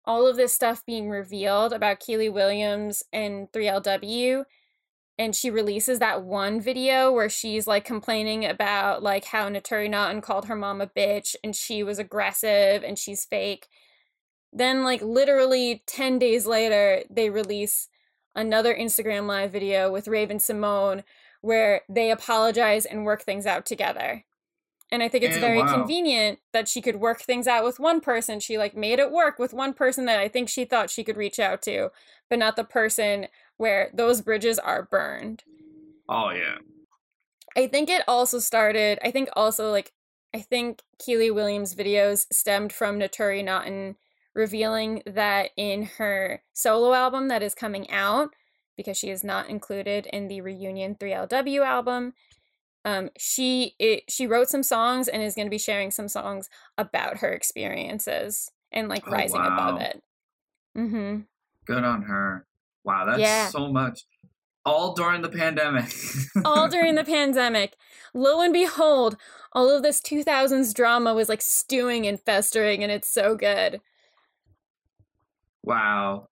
[0.05, 4.43] all of this stuff being revealed about Kiely Williams and 3LW,
[5.17, 10.21] and she releases that one video where she's like complaining about like how Naturi Naughton
[10.21, 13.67] called her mom a bitch and she was aggressive and she's fake.
[14.55, 17.89] Then, like, literally 10 days later, they release
[18.35, 21.03] another Instagram live video with Raven-Symoné
[21.41, 24.23] where they apologize and work things out together.
[24.93, 25.73] And I think it's Eh, very wow.
[25.73, 28.39] convenient that she could work things out with one person.
[28.39, 31.17] She like made it work with one person that I think she thought she could
[31.17, 31.89] reach out to,
[32.29, 33.27] but not the person
[33.57, 35.43] where those bridges are burned.
[36.07, 36.57] Oh yeah,
[37.57, 39.93] I think it also started, I think also like
[40.33, 43.95] I think Kiely Williams' videos stemmed from Naturi Naughton
[44.35, 48.29] revealing that in her solo album that is coming out,
[48.77, 52.13] because she is not included in the reunion 3LW album,
[52.85, 56.49] um, she it, she wrote some songs and is going to be sharing some songs
[56.77, 60.03] about her experiences and like Oh, rising above it.
[60.77, 61.19] Mm-hmm.
[61.65, 62.45] good on her.
[62.83, 63.47] Wow, that's Yeah.
[63.47, 64.01] so much.
[64.65, 65.93] All during the pandemic.
[66.45, 67.75] all during the pandemic.
[68.13, 69.17] Lo and behold,
[69.53, 73.81] all of this 2000s drama was like stewing and festering, and it's so good.
[75.63, 76.27] wow.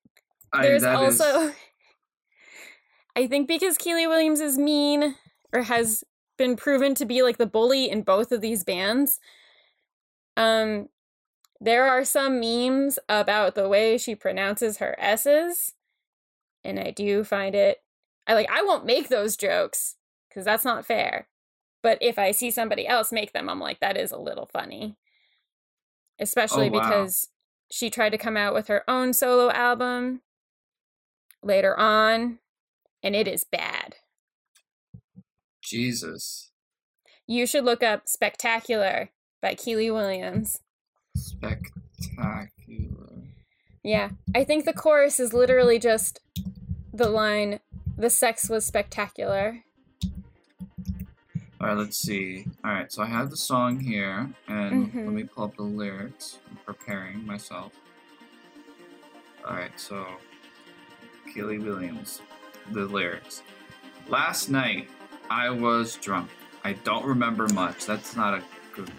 [0.53, 1.53] I- There's that is- also,
[3.15, 5.15] I think because Kiely Williams is mean
[5.53, 6.03] or has
[6.41, 9.19] been proven to be like the bully in both of these bands,
[10.35, 10.89] um,
[11.59, 15.73] there are some memes about the way she pronounces her S's,
[16.63, 17.83] and I do find it.
[18.25, 18.49] I like.
[18.51, 21.27] I won't make those jokes because that's not fair.
[21.83, 24.97] But if I see somebody else make them, I'm like, that is a little funny.
[26.19, 26.79] Especially Oh, wow.
[26.79, 27.29] because
[27.71, 30.21] she tried to come out with her own solo album
[31.43, 32.39] later on,
[33.03, 33.80] and it is bad.
[35.71, 36.51] Jesus.
[37.27, 39.09] You should look up Spectacular
[39.41, 40.59] by Kiely Williams.
[41.15, 42.49] Spectacular.
[43.81, 46.19] Yeah, I think the chorus is literally just
[46.93, 47.61] the line,
[47.97, 49.63] the sex was spectacular.
[51.61, 52.45] All right, let's see.
[52.65, 55.05] All right, so I have the song here, and Mhm.
[55.05, 56.39] let me pull up the lyrics.
[56.49, 57.71] I'm preparing myself.
[59.45, 60.05] All right, so
[61.33, 62.19] Kiely Williams,
[62.71, 63.41] the lyrics.
[64.09, 64.89] Last night,
[65.31, 66.29] I was drunk.
[66.65, 67.85] I don't remember much.
[67.85, 68.43] That's not a
[68.75, 68.91] good.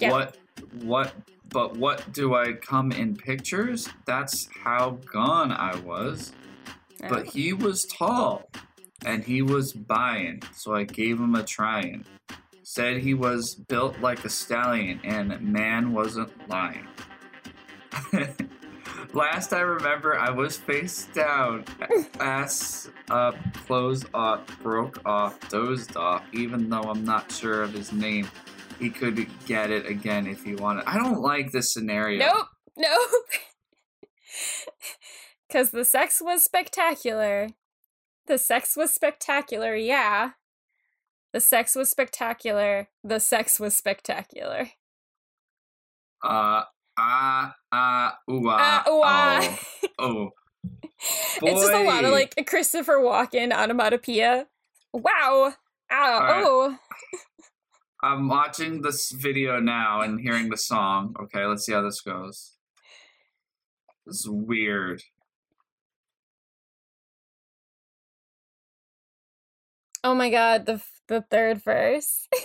[0.00, 0.10] Yeah.
[0.10, 0.36] What?
[0.82, 1.14] What
[1.50, 3.88] but what do I come in pictures?
[4.06, 6.32] That's how gone I was.
[7.08, 8.50] But he was tall
[9.04, 12.04] and he was buying, so I gave him a trying.
[12.64, 16.88] Said he was built like a stallion and man wasn't lying.
[19.14, 21.64] Last I remember, I was face down,
[22.18, 23.36] ass up,
[23.66, 28.28] clothes off, broke off, dozed off, even though I'm not sure of his name.
[28.80, 30.84] He could get it again if he wanted.
[30.86, 32.26] I don't like this scenario.
[32.26, 32.46] Nope,
[32.76, 33.10] nope.
[35.46, 37.50] Because the sex was spectacular.
[38.26, 40.30] The sex was spectacular, yeah.
[41.32, 42.88] The sex was spectacular.
[43.04, 44.70] The sex was spectacular.
[46.24, 46.64] Uh,
[46.98, 49.58] ah, ah, ooh, Ah, ah, ooh, ah.
[49.98, 50.30] oh, oh.
[51.42, 54.46] It's just a lot of like Christopher Walken onomatopoeia.
[54.92, 55.52] Wow.
[55.92, 56.14] Ow.
[56.14, 56.44] Alright.
[56.46, 56.78] Oh.
[58.02, 61.14] I'm watching this video now and hearing the song.
[61.20, 62.52] Okay, let's see how this goes.
[64.06, 65.02] This is weird.
[70.02, 72.28] Oh my god, the the third verse.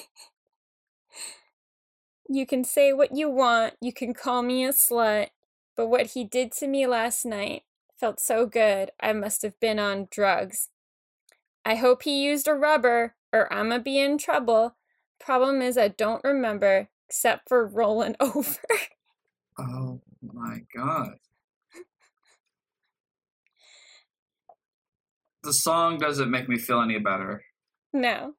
[2.30, 5.30] you can say what you want, you can call me a slut,
[5.75, 7.63] but what he did to me last night
[7.97, 8.91] felt so good.
[9.01, 10.69] I must have been on drugs.
[11.65, 14.75] I hope he used a rubber or I'ma be in trouble.
[15.19, 18.59] Problem is I don't remember except for rolling over.
[19.57, 21.15] Oh my god.
[25.43, 27.43] The song doesn't make me feel any better.
[27.91, 28.36] No.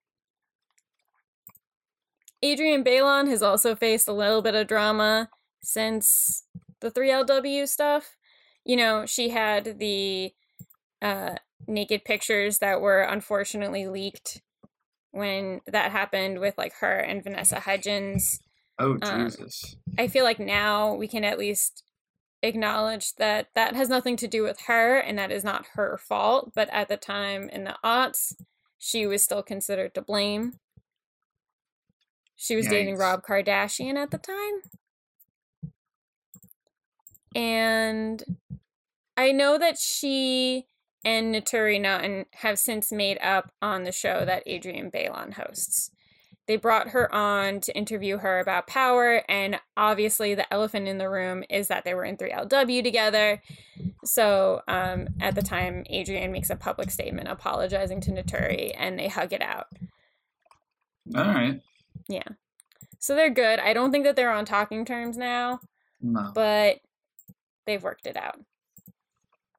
[2.44, 5.28] Adrienne Bailon has also faced a little bit of drama
[5.62, 6.44] since
[6.80, 8.16] the 3LW stuff.
[8.64, 10.32] You know, she had the
[11.02, 11.34] uh,
[11.66, 14.42] naked pictures that were unfortunately leaked
[15.12, 18.40] when that happened with like her and Vanessa Hudgens.
[18.78, 19.76] Oh Um, Jesus.
[19.98, 21.84] I feel like now we can at least
[22.42, 26.52] acknowledge that that has nothing to do with her and that is not her fault.
[26.54, 28.34] But at the time in the aughts,
[28.78, 30.54] she was still considered to blame.
[32.42, 34.62] She was dating Rob Kardashian at the time.
[37.34, 38.24] And
[39.14, 40.64] I know that she
[41.04, 45.90] and Naturi Naughton have since made up on the show that Adrienne Bailon hosts.
[46.46, 51.10] They brought her on to interview her about power, and obviously, the elephant in the
[51.10, 53.42] room is that they were in 3LW together.
[54.02, 59.08] So, um, at the time, Adrienne makes a public statement apologizing to Naturi, and they
[59.08, 59.66] hug it out.
[61.14, 61.60] All right.
[62.10, 62.22] Yeah.
[62.98, 63.58] So they're good.
[63.60, 65.60] I don't think that they're on talking terms now,
[66.02, 66.32] No.
[66.34, 66.80] but
[67.66, 68.38] they've worked it out.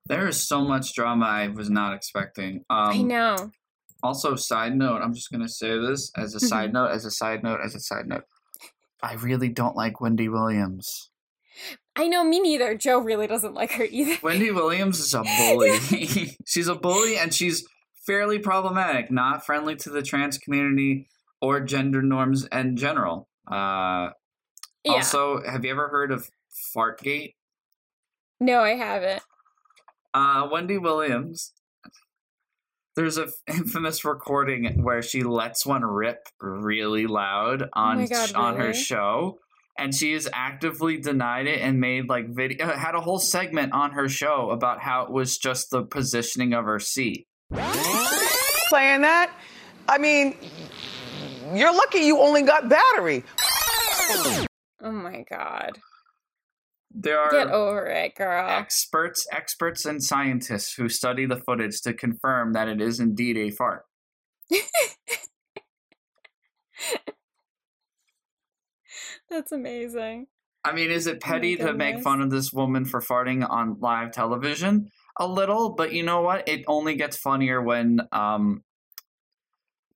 [0.06, 2.66] There is so much drama I was not expecting.
[2.70, 3.52] Um, I know.
[4.04, 6.48] Also, side note, I'm just gonna say this as a Mm-hmm.
[6.48, 8.26] side note, as a side note, as a side note.
[9.02, 11.10] I really don't like Wendy Williams.
[11.96, 12.76] I know me neither.
[12.76, 14.18] Joe really doesn't like her either.
[14.24, 15.78] Wendy Williams is a bully.
[16.46, 17.64] she's a bully and she's
[18.06, 21.08] fairly problematic, not friendly to the trans community
[21.42, 23.28] or gender norms in general.
[23.48, 24.10] Uh,
[24.84, 24.94] Yeah.
[24.94, 26.30] Also, have you ever heard of
[26.76, 27.36] Fartgate?
[28.40, 29.22] no, I haven't.
[30.14, 31.54] Uh, Wendy Williams.
[32.96, 38.08] There's a f- infamous recording where she lets one rip really loud on Oh my
[38.08, 39.38] God, on her show,
[39.78, 43.92] and she has actively denied it and made like video had a whole segment on
[43.92, 47.28] her show about how it was just the positioning of her seat.
[48.70, 49.32] Playing that,
[49.88, 50.36] I mean,
[51.58, 53.24] you're lucky you only got battery.
[54.84, 55.80] Oh my god.
[56.94, 58.50] There are Get over it, girl.
[58.50, 63.50] experts, experts, and scientists who study the footage to confirm that it is indeed a
[63.50, 63.86] fart.
[69.30, 70.28] That's amazing.
[70.64, 73.78] I mean, is it Oh petty to make fun of this woman for farting on
[73.80, 74.90] live television?
[75.18, 76.48] A little, but you know what?
[76.48, 78.64] It only gets funnier when um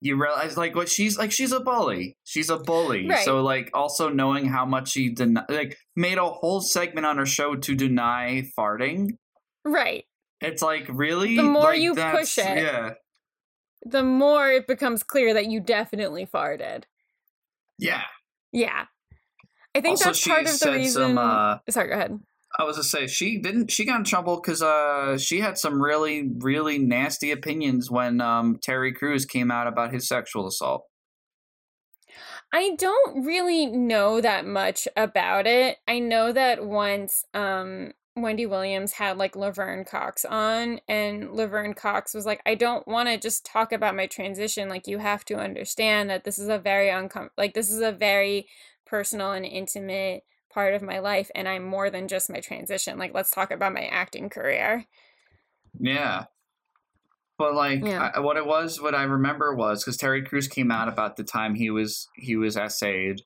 [0.02, 2.18] you realize like what she's like she's a bully.
[2.24, 3.08] She's a bully.
[3.08, 3.26] Right.
[3.26, 7.26] So like also knowing how much she den- like made a whole segment on her
[7.26, 9.18] show to deny farting.
[9.64, 10.06] Right.
[10.42, 12.58] It's like really The more Like, you push it.
[12.58, 12.94] Yeah.
[13.84, 16.84] The more it becomes clear that you definitely farted.
[17.78, 18.04] Yeah.
[18.52, 18.86] Yeah.
[19.74, 21.16] I think also that's part of the said reason.
[21.16, 22.20] some uh Sorry, go ahead.
[22.58, 23.72] I was to say she didn't.
[23.72, 28.60] She got in trouble because uh, she had some really, really nasty opinions when um,
[28.62, 30.86] Terry Crews came out about his sexual assault.
[32.54, 35.78] I don't really know that much about it.
[35.88, 42.14] I know that once um Wendy Williams had like Laverne Cox on and Laverne Cox
[42.14, 45.36] was like I don't want to just talk about my transition like you have to
[45.36, 48.48] understand that this is a very uncom like this is a very
[48.86, 50.24] personal and intimate
[50.56, 52.98] part of my life and I'm more than just my transition.
[52.98, 54.86] Like let's talk about my acting career.
[55.78, 56.24] Yeah.
[57.38, 58.12] But like Yeah.
[58.16, 61.24] I, what it was, what I remember was because Terry Crews came out about the
[61.26, 63.22] time he was he was essayed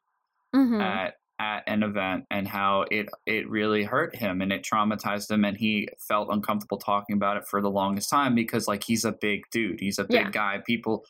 [0.55, 0.81] Mhm.
[0.81, 5.45] at at an event and how it it really hurt him and it traumatized him
[5.45, 9.11] and he felt uncomfortable talking about it for the longest time because like he's a
[9.13, 10.31] big dude he's a big Yeah.
[10.31, 11.05] guy people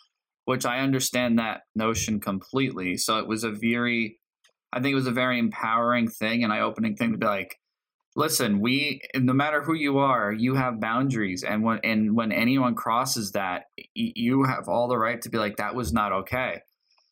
[0.46, 4.20] which i understand that notion completely so it was a very
[4.74, 7.58] i think it was a very empowering thing and eye-opening thing to be like
[8.16, 12.76] listen we no matter who you are you have boundaries and when and when anyone
[12.76, 13.64] crosses that
[13.94, 16.62] you have all the right to be like that was not okay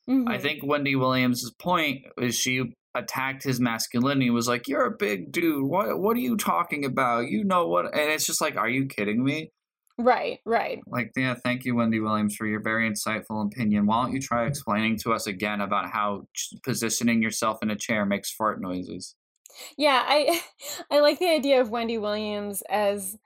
[0.10, 0.42] I Mhm.
[0.42, 5.66] think Wendy Williams' point is she attacked his masculinity was like, You're a big dude.
[5.66, 7.28] What what are you talking about?
[7.28, 9.52] You know what and it's just like, Are you kidding me?
[10.00, 10.80] Right, right.
[10.86, 13.88] Like, yeah, thank you, Wendy Williams, for your very insightful opinion.
[13.88, 16.28] Why don't you try explaining to us again about how
[16.64, 19.16] positioning yourself in a chair makes fart noises?
[19.76, 20.42] Yeah, I
[20.92, 23.18] I like the idea of Wendy Williams as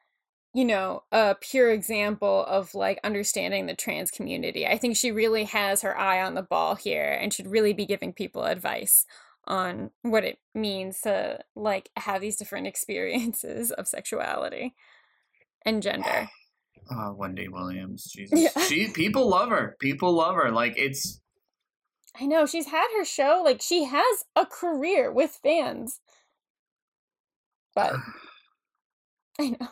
[0.53, 4.67] you know, a pure example of like understanding the trans community.
[4.67, 7.85] I think she really has her eye on the ball here and should really be
[7.85, 9.05] giving people advice
[9.47, 14.75] on what it means to like have these different experiences of sexuality
[15.65, 16.29] and gender.
[16.91, 18.53] Oh, Wendy Williams, Jesus.
[18.55, 18.67] Yeah.
[18.67, 19.75] She people love her.
[19.79, 20.51] People love her.
[20.51, 21.21] Like it's
[22.19, 26.01] I know she's had her show, like she has a career with fans.
[27.75, 27.93] But
[29.39, 29.69] I know.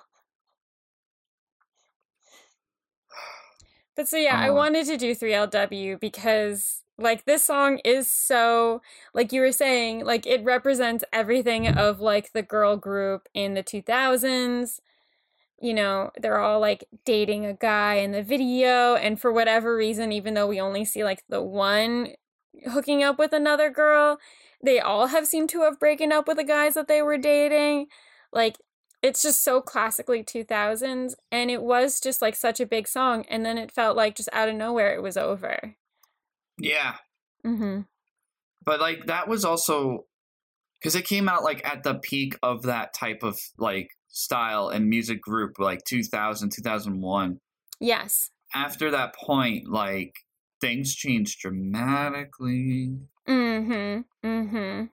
[3.95, 4.55] But so yeah, I Oh.
[4.55, 8.81] wanted to do 3LW because like this song is so
[9.13, 13.63] like you were saying, like it represents everything of like the girl group in the
[13.63, 14.79] 2000s.
[15.61, 20.11] You know, they're all like dating a guy in the video and for whatever reason
[20.11, 22.13] even though we only see like the one
[22.65, 24.19] hooking up with another girl,
[24.63, 27.87] they all have seemed to have broken up with the guys that they were dating.
[28.31, 28.57] Like
[29.01, 33.45] it's just so classically 2000s and it was just like such a big song and
[33.45, 35.75] then it felt like just out of nowhere it was over
[36.59, 36.95] yeah.
[37.45, 37.81] mm-hmm
[38.65, 40.05] But like that was also
[40.79, 44.89] because it came out like at the peak of that type of like style and
[44.89, 47.39] music group, like 2000, 2001.
[47.79, 50.13] yes After that point, like
[50.61, 52.97] things changed dramatically.
[53.27, 54.85] mm-hmm mm-hmm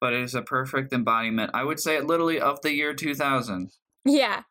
[0.00, 1.50] But it is a perfect embodiment.
[1.54, 3.70] I would say it literally of the year 2000.
[4.04, 4.42] yeah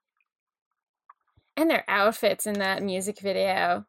[1.56, 3.86] and their outfits in that music video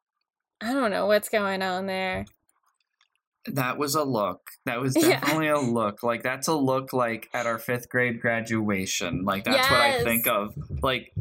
[0.61, 2.25] i don't know what's going on there
[3.55, 4.41] That was a look.
[4.67, 5.21] That was Yeah.
[5.21, 6.03] definitely a look.
[6.03, 9.25] Like that's a look like at our fifth grade graduation.
[9.25, 10.55] Like that's what I think of.
[10.83, 11.13] Like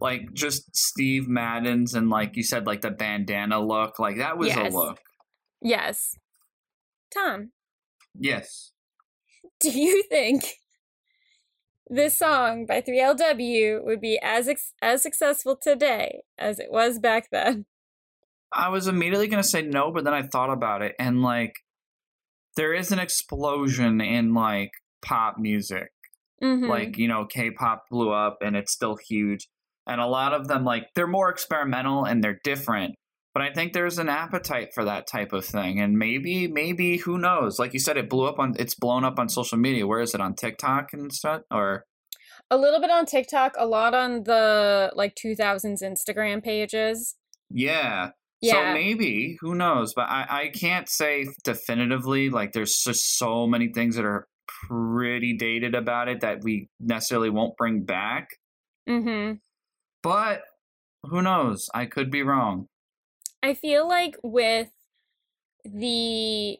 [0.00, 3.98] like just Steve Madden's and like you said, like the bandana look.
[3.98, 4.72] Like that was Yes.
[4.72, 5.00] a look.
[5.60, 6.14] yes
[7.12, 7.50] tom
[8.18, 8.72] Yes.
[9.60, 10.44] do you think
[11.90, 17.28] this song by 3lw would be as ex- as successful today as it was back
[17.32, 17.64] then
[18.52, 21.52] I was immediately gonna say no, but then I thought about it and like
[22.58, 25.90] there is an explosion in like pop music.
[26.42, 26.66] mm-hmm.
[26.66, 29.48] like you know k-pop blew up and it's still huge
[29.86, 32.94] and a lot of them like they're more experimental and they're different
[33.34, 37.18] but i think there's an appetite for that type of thing and maybe maybe who
[37.18, 40.00] knows like you said it blew up on it's blown up on social media where
[40.00, 41.84] is it on tiktok and stuff or
[42.50, 47.16] a little bit on TikTok, a lot on the like 2000s Instagram pages.
[47.50, 48.10] yeah
[48.40, 48.52] Yeah.
[48.52, 53.68] so maybe who knows but i i can't say definitively like there's just so many
[53.68, 54.28] things that are
[54.68, 58.28] pretty dated about it that we necessarily won't bring back
[58.88, 59.34] mm-hmm.
[60.02, 60.42] but
[61.02, 62.68] who knows i could be wrong
[63.42, 64.68] I feel like with
[65.64, 66.58] the,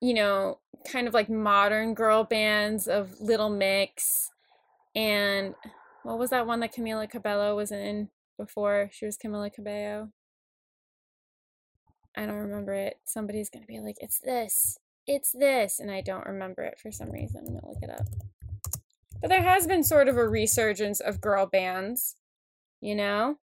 [0.00, 0.58] you know,
[0.90, 4.30] kind of like modern girl bands of Little Mix
[4.94, 5.54] and
[6.02, 10.10] what was that one that Camila Cabello was in before she was Camila Cabello?
[12.16, 12.98] I don't remember it.
[13.04, 17.10] Somebody's gonna be like, it's this, it's this, and I don't remember it for some
[17.10, 17.44] reason.
[17.46, 18.06] I'm gonna look it up.
[19.20, 22.16] But there has been sort of a resurgence of girl bands,
[22.80, 23.38] you know?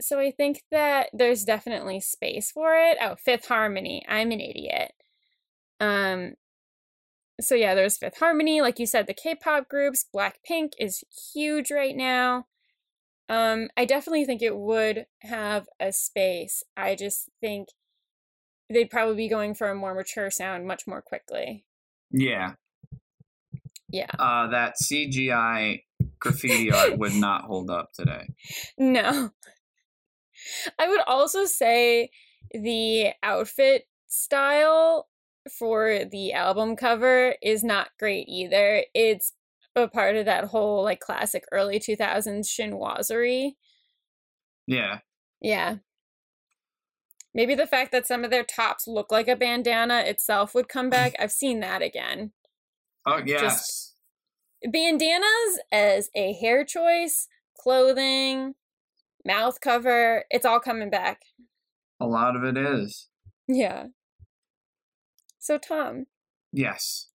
[0.00, 2.98] So I think that there's definitely space for it.
[3.00, 4.04] Oh, Fifth Harmony.
[4.08, 4.92] I'm an idiot.
[5.80, 6.34] Um
[7.40, 11.04] so yeah, there's Fifth Harmony, like you said the K-pop groups, Blackpink is
[11.34, 12.46] huge right now.
[13.28, 16.62] Um I definitely think it would have a space.
[16.76, 17.68] I just think
[18.70, 21.64] they'd probably be going for a more mature sound much more quickly.
[22.10, 22.54] yeah
[23.90, 24.10] Yeah.
[24.18, 25.82] uh, that CGI
[26.18, 28.28] graffiti art would not hold up today.
[28.78, 29.30] No.
[30.78, 32.10] I would also say
[32.52, 35.08] the outfit style
[35.58, 38.84] for the album cover is not great either.
[38.94, 39.32] It's
[39.76, 43.52] a part of that whole like classic early 2000s chinoiserie.
[44.66, 44.98] Yeah.
[45.40, 45.76] Yeah.
[47.34, 50.88] Maybe the fact that some of their tops look like a bandana itself would come
[50.88, 51.14] back.
[51.18, 52.32] I've seen that again.
[53.04, 53.92] Oh yes.
[54.64, 58.54] Bandanas as a hair choice, clothing,
[59.24, 61.20] mouth cover, it's all coming back.
[62.00, 63.08] A lot of it is.
[63.46, 63.86] Yeah.
[65.38, 66.06] So, Tom,
[66.52, 67.08] Yes.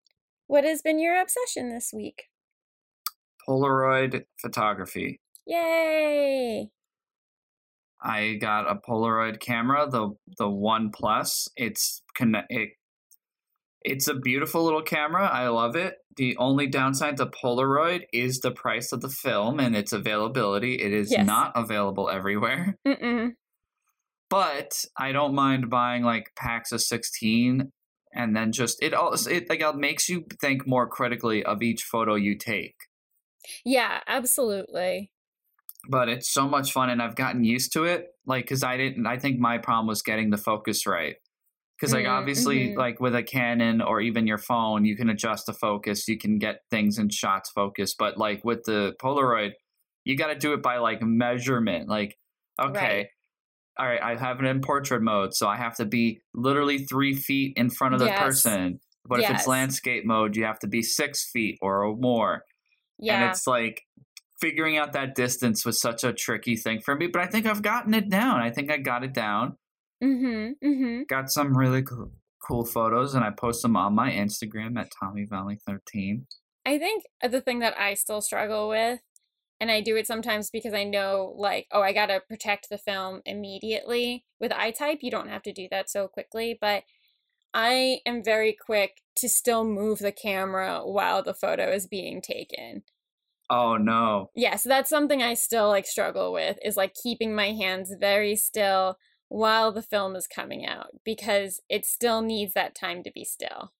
[0.46, 2.29] what has been your obsession this week?
[3.48, 5.20] Polaroid photography.
[5.46, 6.68] Yay!
[8.02, 11.48] I got a Polaroid camera, the the One Plus.
[11.56, 12.70] It's conne- it,
[13.82, 15.26] it's a beautiful little camera.
[15.26, 15.96] I love it.
[16.16, 20.74] The only downside to Polaroid is the price of the film and its availability.
[20.76, 21.26] It is Yes.
[21.26, 22.76] not available everywhere.
[22.86, 23.30] Mm-mm.
[24.28, 27.70] But I don't mind buying like packs of 16
[28.12, 31.82] and then just it also it like it makes you think more critically of each
[31.82, 32.76] photo you take.
[33.64, 35.12] Yeah, absolutely.
[35.88, 39.06] but it's so much fun and i've gotten used to it like because i didn't
[39.06, 41.16] i think my problem was getting the focus right
[41.78, 42.76] because like Mm, obviously mhm.
[42.76, 46.38] like with a canon or even your phone you can adjust the focus you can
[46.38, 47.96] get things in shots focused.
[47.98, 49.52] but like with the polaroid
[50.04, 52.18] you got to do it by like measurement like
[52.60, 53.10] okay Right.
[53.78, 57.14] all right i have it in portrait mode so i have to be literally three
[57.14, 58.10] feet in front of the Yes.
[58.10, 62.44] person but if it's landscape mode you have to be six feet or more
[63.02, 63.82] and it's like
[64.40, 67.62] figuring out that distance was such a tricky thing for me but i think i've
[67.62, 69.56] gotten it down i think i got it down
[70.02, 70.66] Mm-hmm.
[70.66, 71.02] Mm-hmm.
[71.10, 72.10] got some really cool,
[72.46, 76.26] cool photos and i post them on my instagram at tommy valley 13
[76.66, 79.00] I think the thing that I still struggle with,
[79.60, 83.22] and I do it sometimes because I know, like, oh, I gotta protect the film
[83.24, 84.24] immediately.
[84.38, 86.84] With iType, you don't have to do that so quickly, but
[87.52, 92.82] I am very quick to still move the camera while the photo is being taken.
[93.50, 97.50] oh no Yeah, so that's something I still like struggle with is like keeping my
[97.52, 98.96] hands very still
[99.28, 103.72] while the film is coming out because it still needs that time to be still.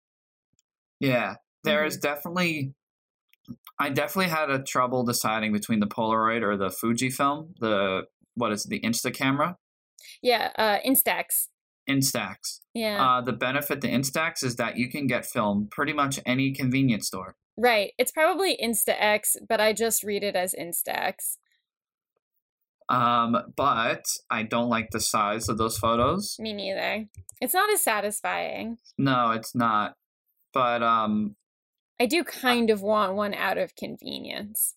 [1.01, 2.73] yeah there is definitely
[3.79, 8.03] i definitely had a trouble deciding between the polaroid or the Fujifilm, the
[8.35, 9.57] what is it, the insta camera
[10.23, 11.49] Yeah, uh Instax.
[11.95, 13.05] Instax Yeah.
[13.05, 17.07] uh, the benefit to instax is that you can get film pretty much any convenience
[17.09, 17.93] store Right.
[17.99, 21.37] It's probably InstaX, but I just read it as Instax.
[22.89, 26.37] Um, but I don't like the size of those photos.
[26.39, 27.05] Me neither.
[27.41, 28.79] It's not as satisfying.
[28.97, 29.95] No, it's not.
[30.55, 31.37] But um,
[32.01, 34.75] I do kind of want one out of convenience.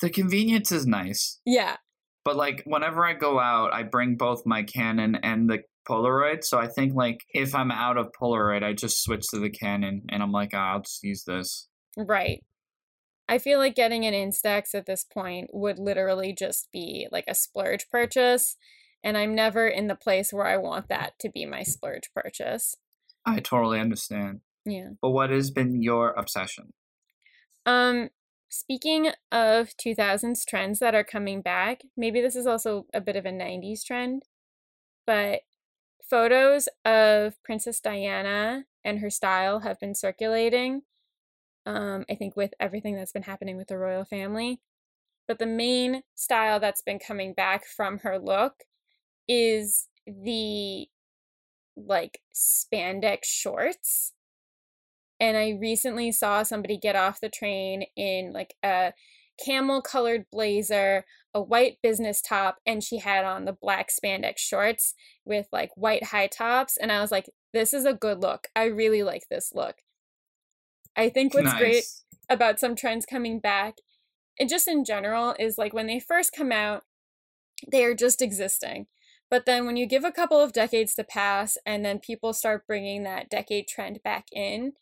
[0.00, 1.40] the convenience is nice.
[1.44, 1.76] Yeah.
[2.24, 6.44] But like whenever I go out, I bring both my Canon and the Polaroid.
[6.44, 10.02] So I think like if I'm out of Polaroid, I just switch to the Canon,
[10.08, 11.68] and I'm like, ah, I'll just use this.
[11.96, 12.42] Right.
[13.28, 17.34] I feel like getting an Instax at this point would literally just be like a
[17.34, 18.56] splurge purchase.
[19.02, 22.76] And I'm never in the place where I want that to be my splurge purchase.
[23.24, 24.40] I totally understand.
[24.64, 24.90] Yeah.
[25.00, 26.72] But what has been your obsession?
[27.64, 28.10] Um,
[28.48, 33.26] speaking of 2000s trends that are coming back, maybe this is also a bit of
[33.26, 34.22] a 90s trend,
[35.06, 35.40] but
[36.08, 40.82] photos of Princess Diana and her style have been circulating.
[41.64, 44.60] Um, I think with everything that's been happening with the royal family.
[45.26, 48.64] But the main style that's been coming back from her look
[49.26, 50.86] is the
[51.76, 54.12] like spandex shorts
[55.20, 58.92] and I recently saw somebody get off the train in like a
[59.44, 61.04] camel colored blazer,
[61.36, 66.04] a white business top, and she had on the black spandex shorts with like white
[66.04, 66.78] high tops.
[66.78, 68.48] And I was like, this is a good look.
[68.56, 69.76] I really like this look.
[70.96, 71.84] I think what's great
[72.30, 73.74] about some trends coming back
[74.38, 76.84] and just in general is like when they first come out
[77.70, 78.86] they are just existing
[79.30, 82.66] but then when you give a couple of decades to pass and then people start
[82.66, 84.72] bringing that decade trend back in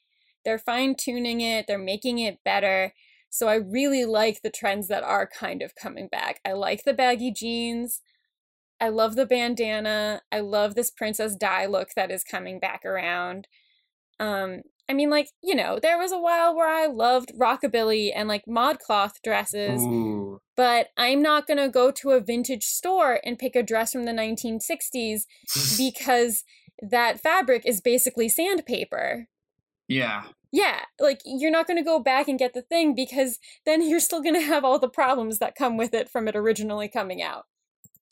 [0.45, 2.93] they're fine tuning it they're making it better
[3.35, 6.95] so i really like the trends that are kind of coming back i like the
[6.95, 8.01] baggy jeans
[8.81, 13.49] i love the bandana i love this princess Di look that is coming back around
[14.21, 18.29] um I mean, like, you know, there was a while where I loved rockabilly and
[18.29, 20.41] like modcloth dresses, Ooh.
[20.57, 24.13] but I'm not gonna go to a vintage store and pick a dress from the
[24.13, 25.23] 1960s
[25.79, 26.45] because
[26.83, 29.29] that fabric is basically sandpaper.
[29.89, 30.25] yeah.
[30.55, 34.23] Yeah, like, you're not gonna go back and get the thing because then you're still
[34.23, 37.47] gonna have all the problems that come with it from it originally coming out.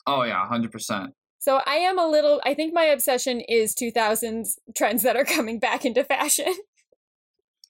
[0.05, 1.11] Oh yeah, hundred percent.
[1.39, 2.41] So I am a little.
[2.43, 6.53] I think my obsession is 2000s trends that are coming back into fashion.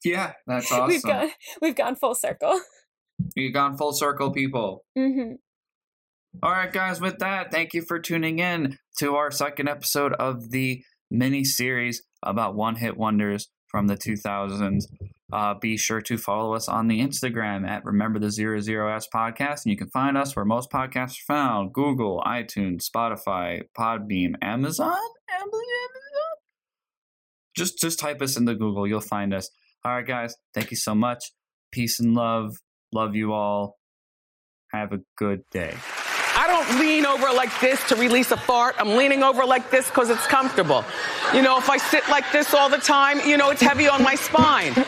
[0.03, 0.87] Yeah, that's awesome.
[0.87, 1.29] we've gone
[1.61, 2.59] we've gone full circle.
[3.35, 4.85] You've gone full circle, people.
[4.97, 5.33] hmm
[6.41, 10.49] All right, guys, with that, thank you for tuning in to our second episode of
[10.49, 14.85] the mini series about one hit wonders from the 2000s.
[15.33, 19.07] Uh, be sure to follow us on the Instagram at Remember the Zero Zero S
[19.13, 24.35] Podcast, and you can find us where most podcasts are found Google, iTunes, Spotify, Podbean,
[24.43, 24.95] Amazon?
[25.27, 25.59] Amazon?
[27.57, 29.49] Just, just type us into Google, you'll find us.
[29.83, 31.31] All right, guys, thank you so much.
[31.71, 32.55] Peace and love.
[32.93, 33.79] Love you all.
[34.71, 35.73] Have a good day.
[36.65, 38.75] Don't lean over like this to release a fart.
[38.77, 40.85] I'm leaning over like this because it's comfortable.
[41.33, 44.01] You know, if I sit like this all the time, you know, it's heavy on
[44.03, 44.73] my spine.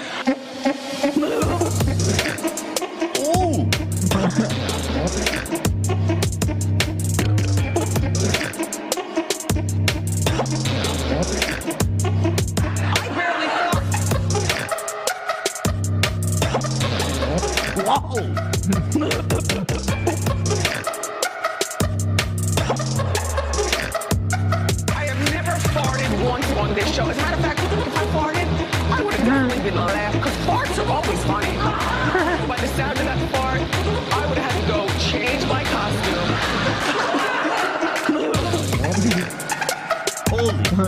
[17.87, 19.51] I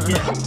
[0.08, 0.47] shit.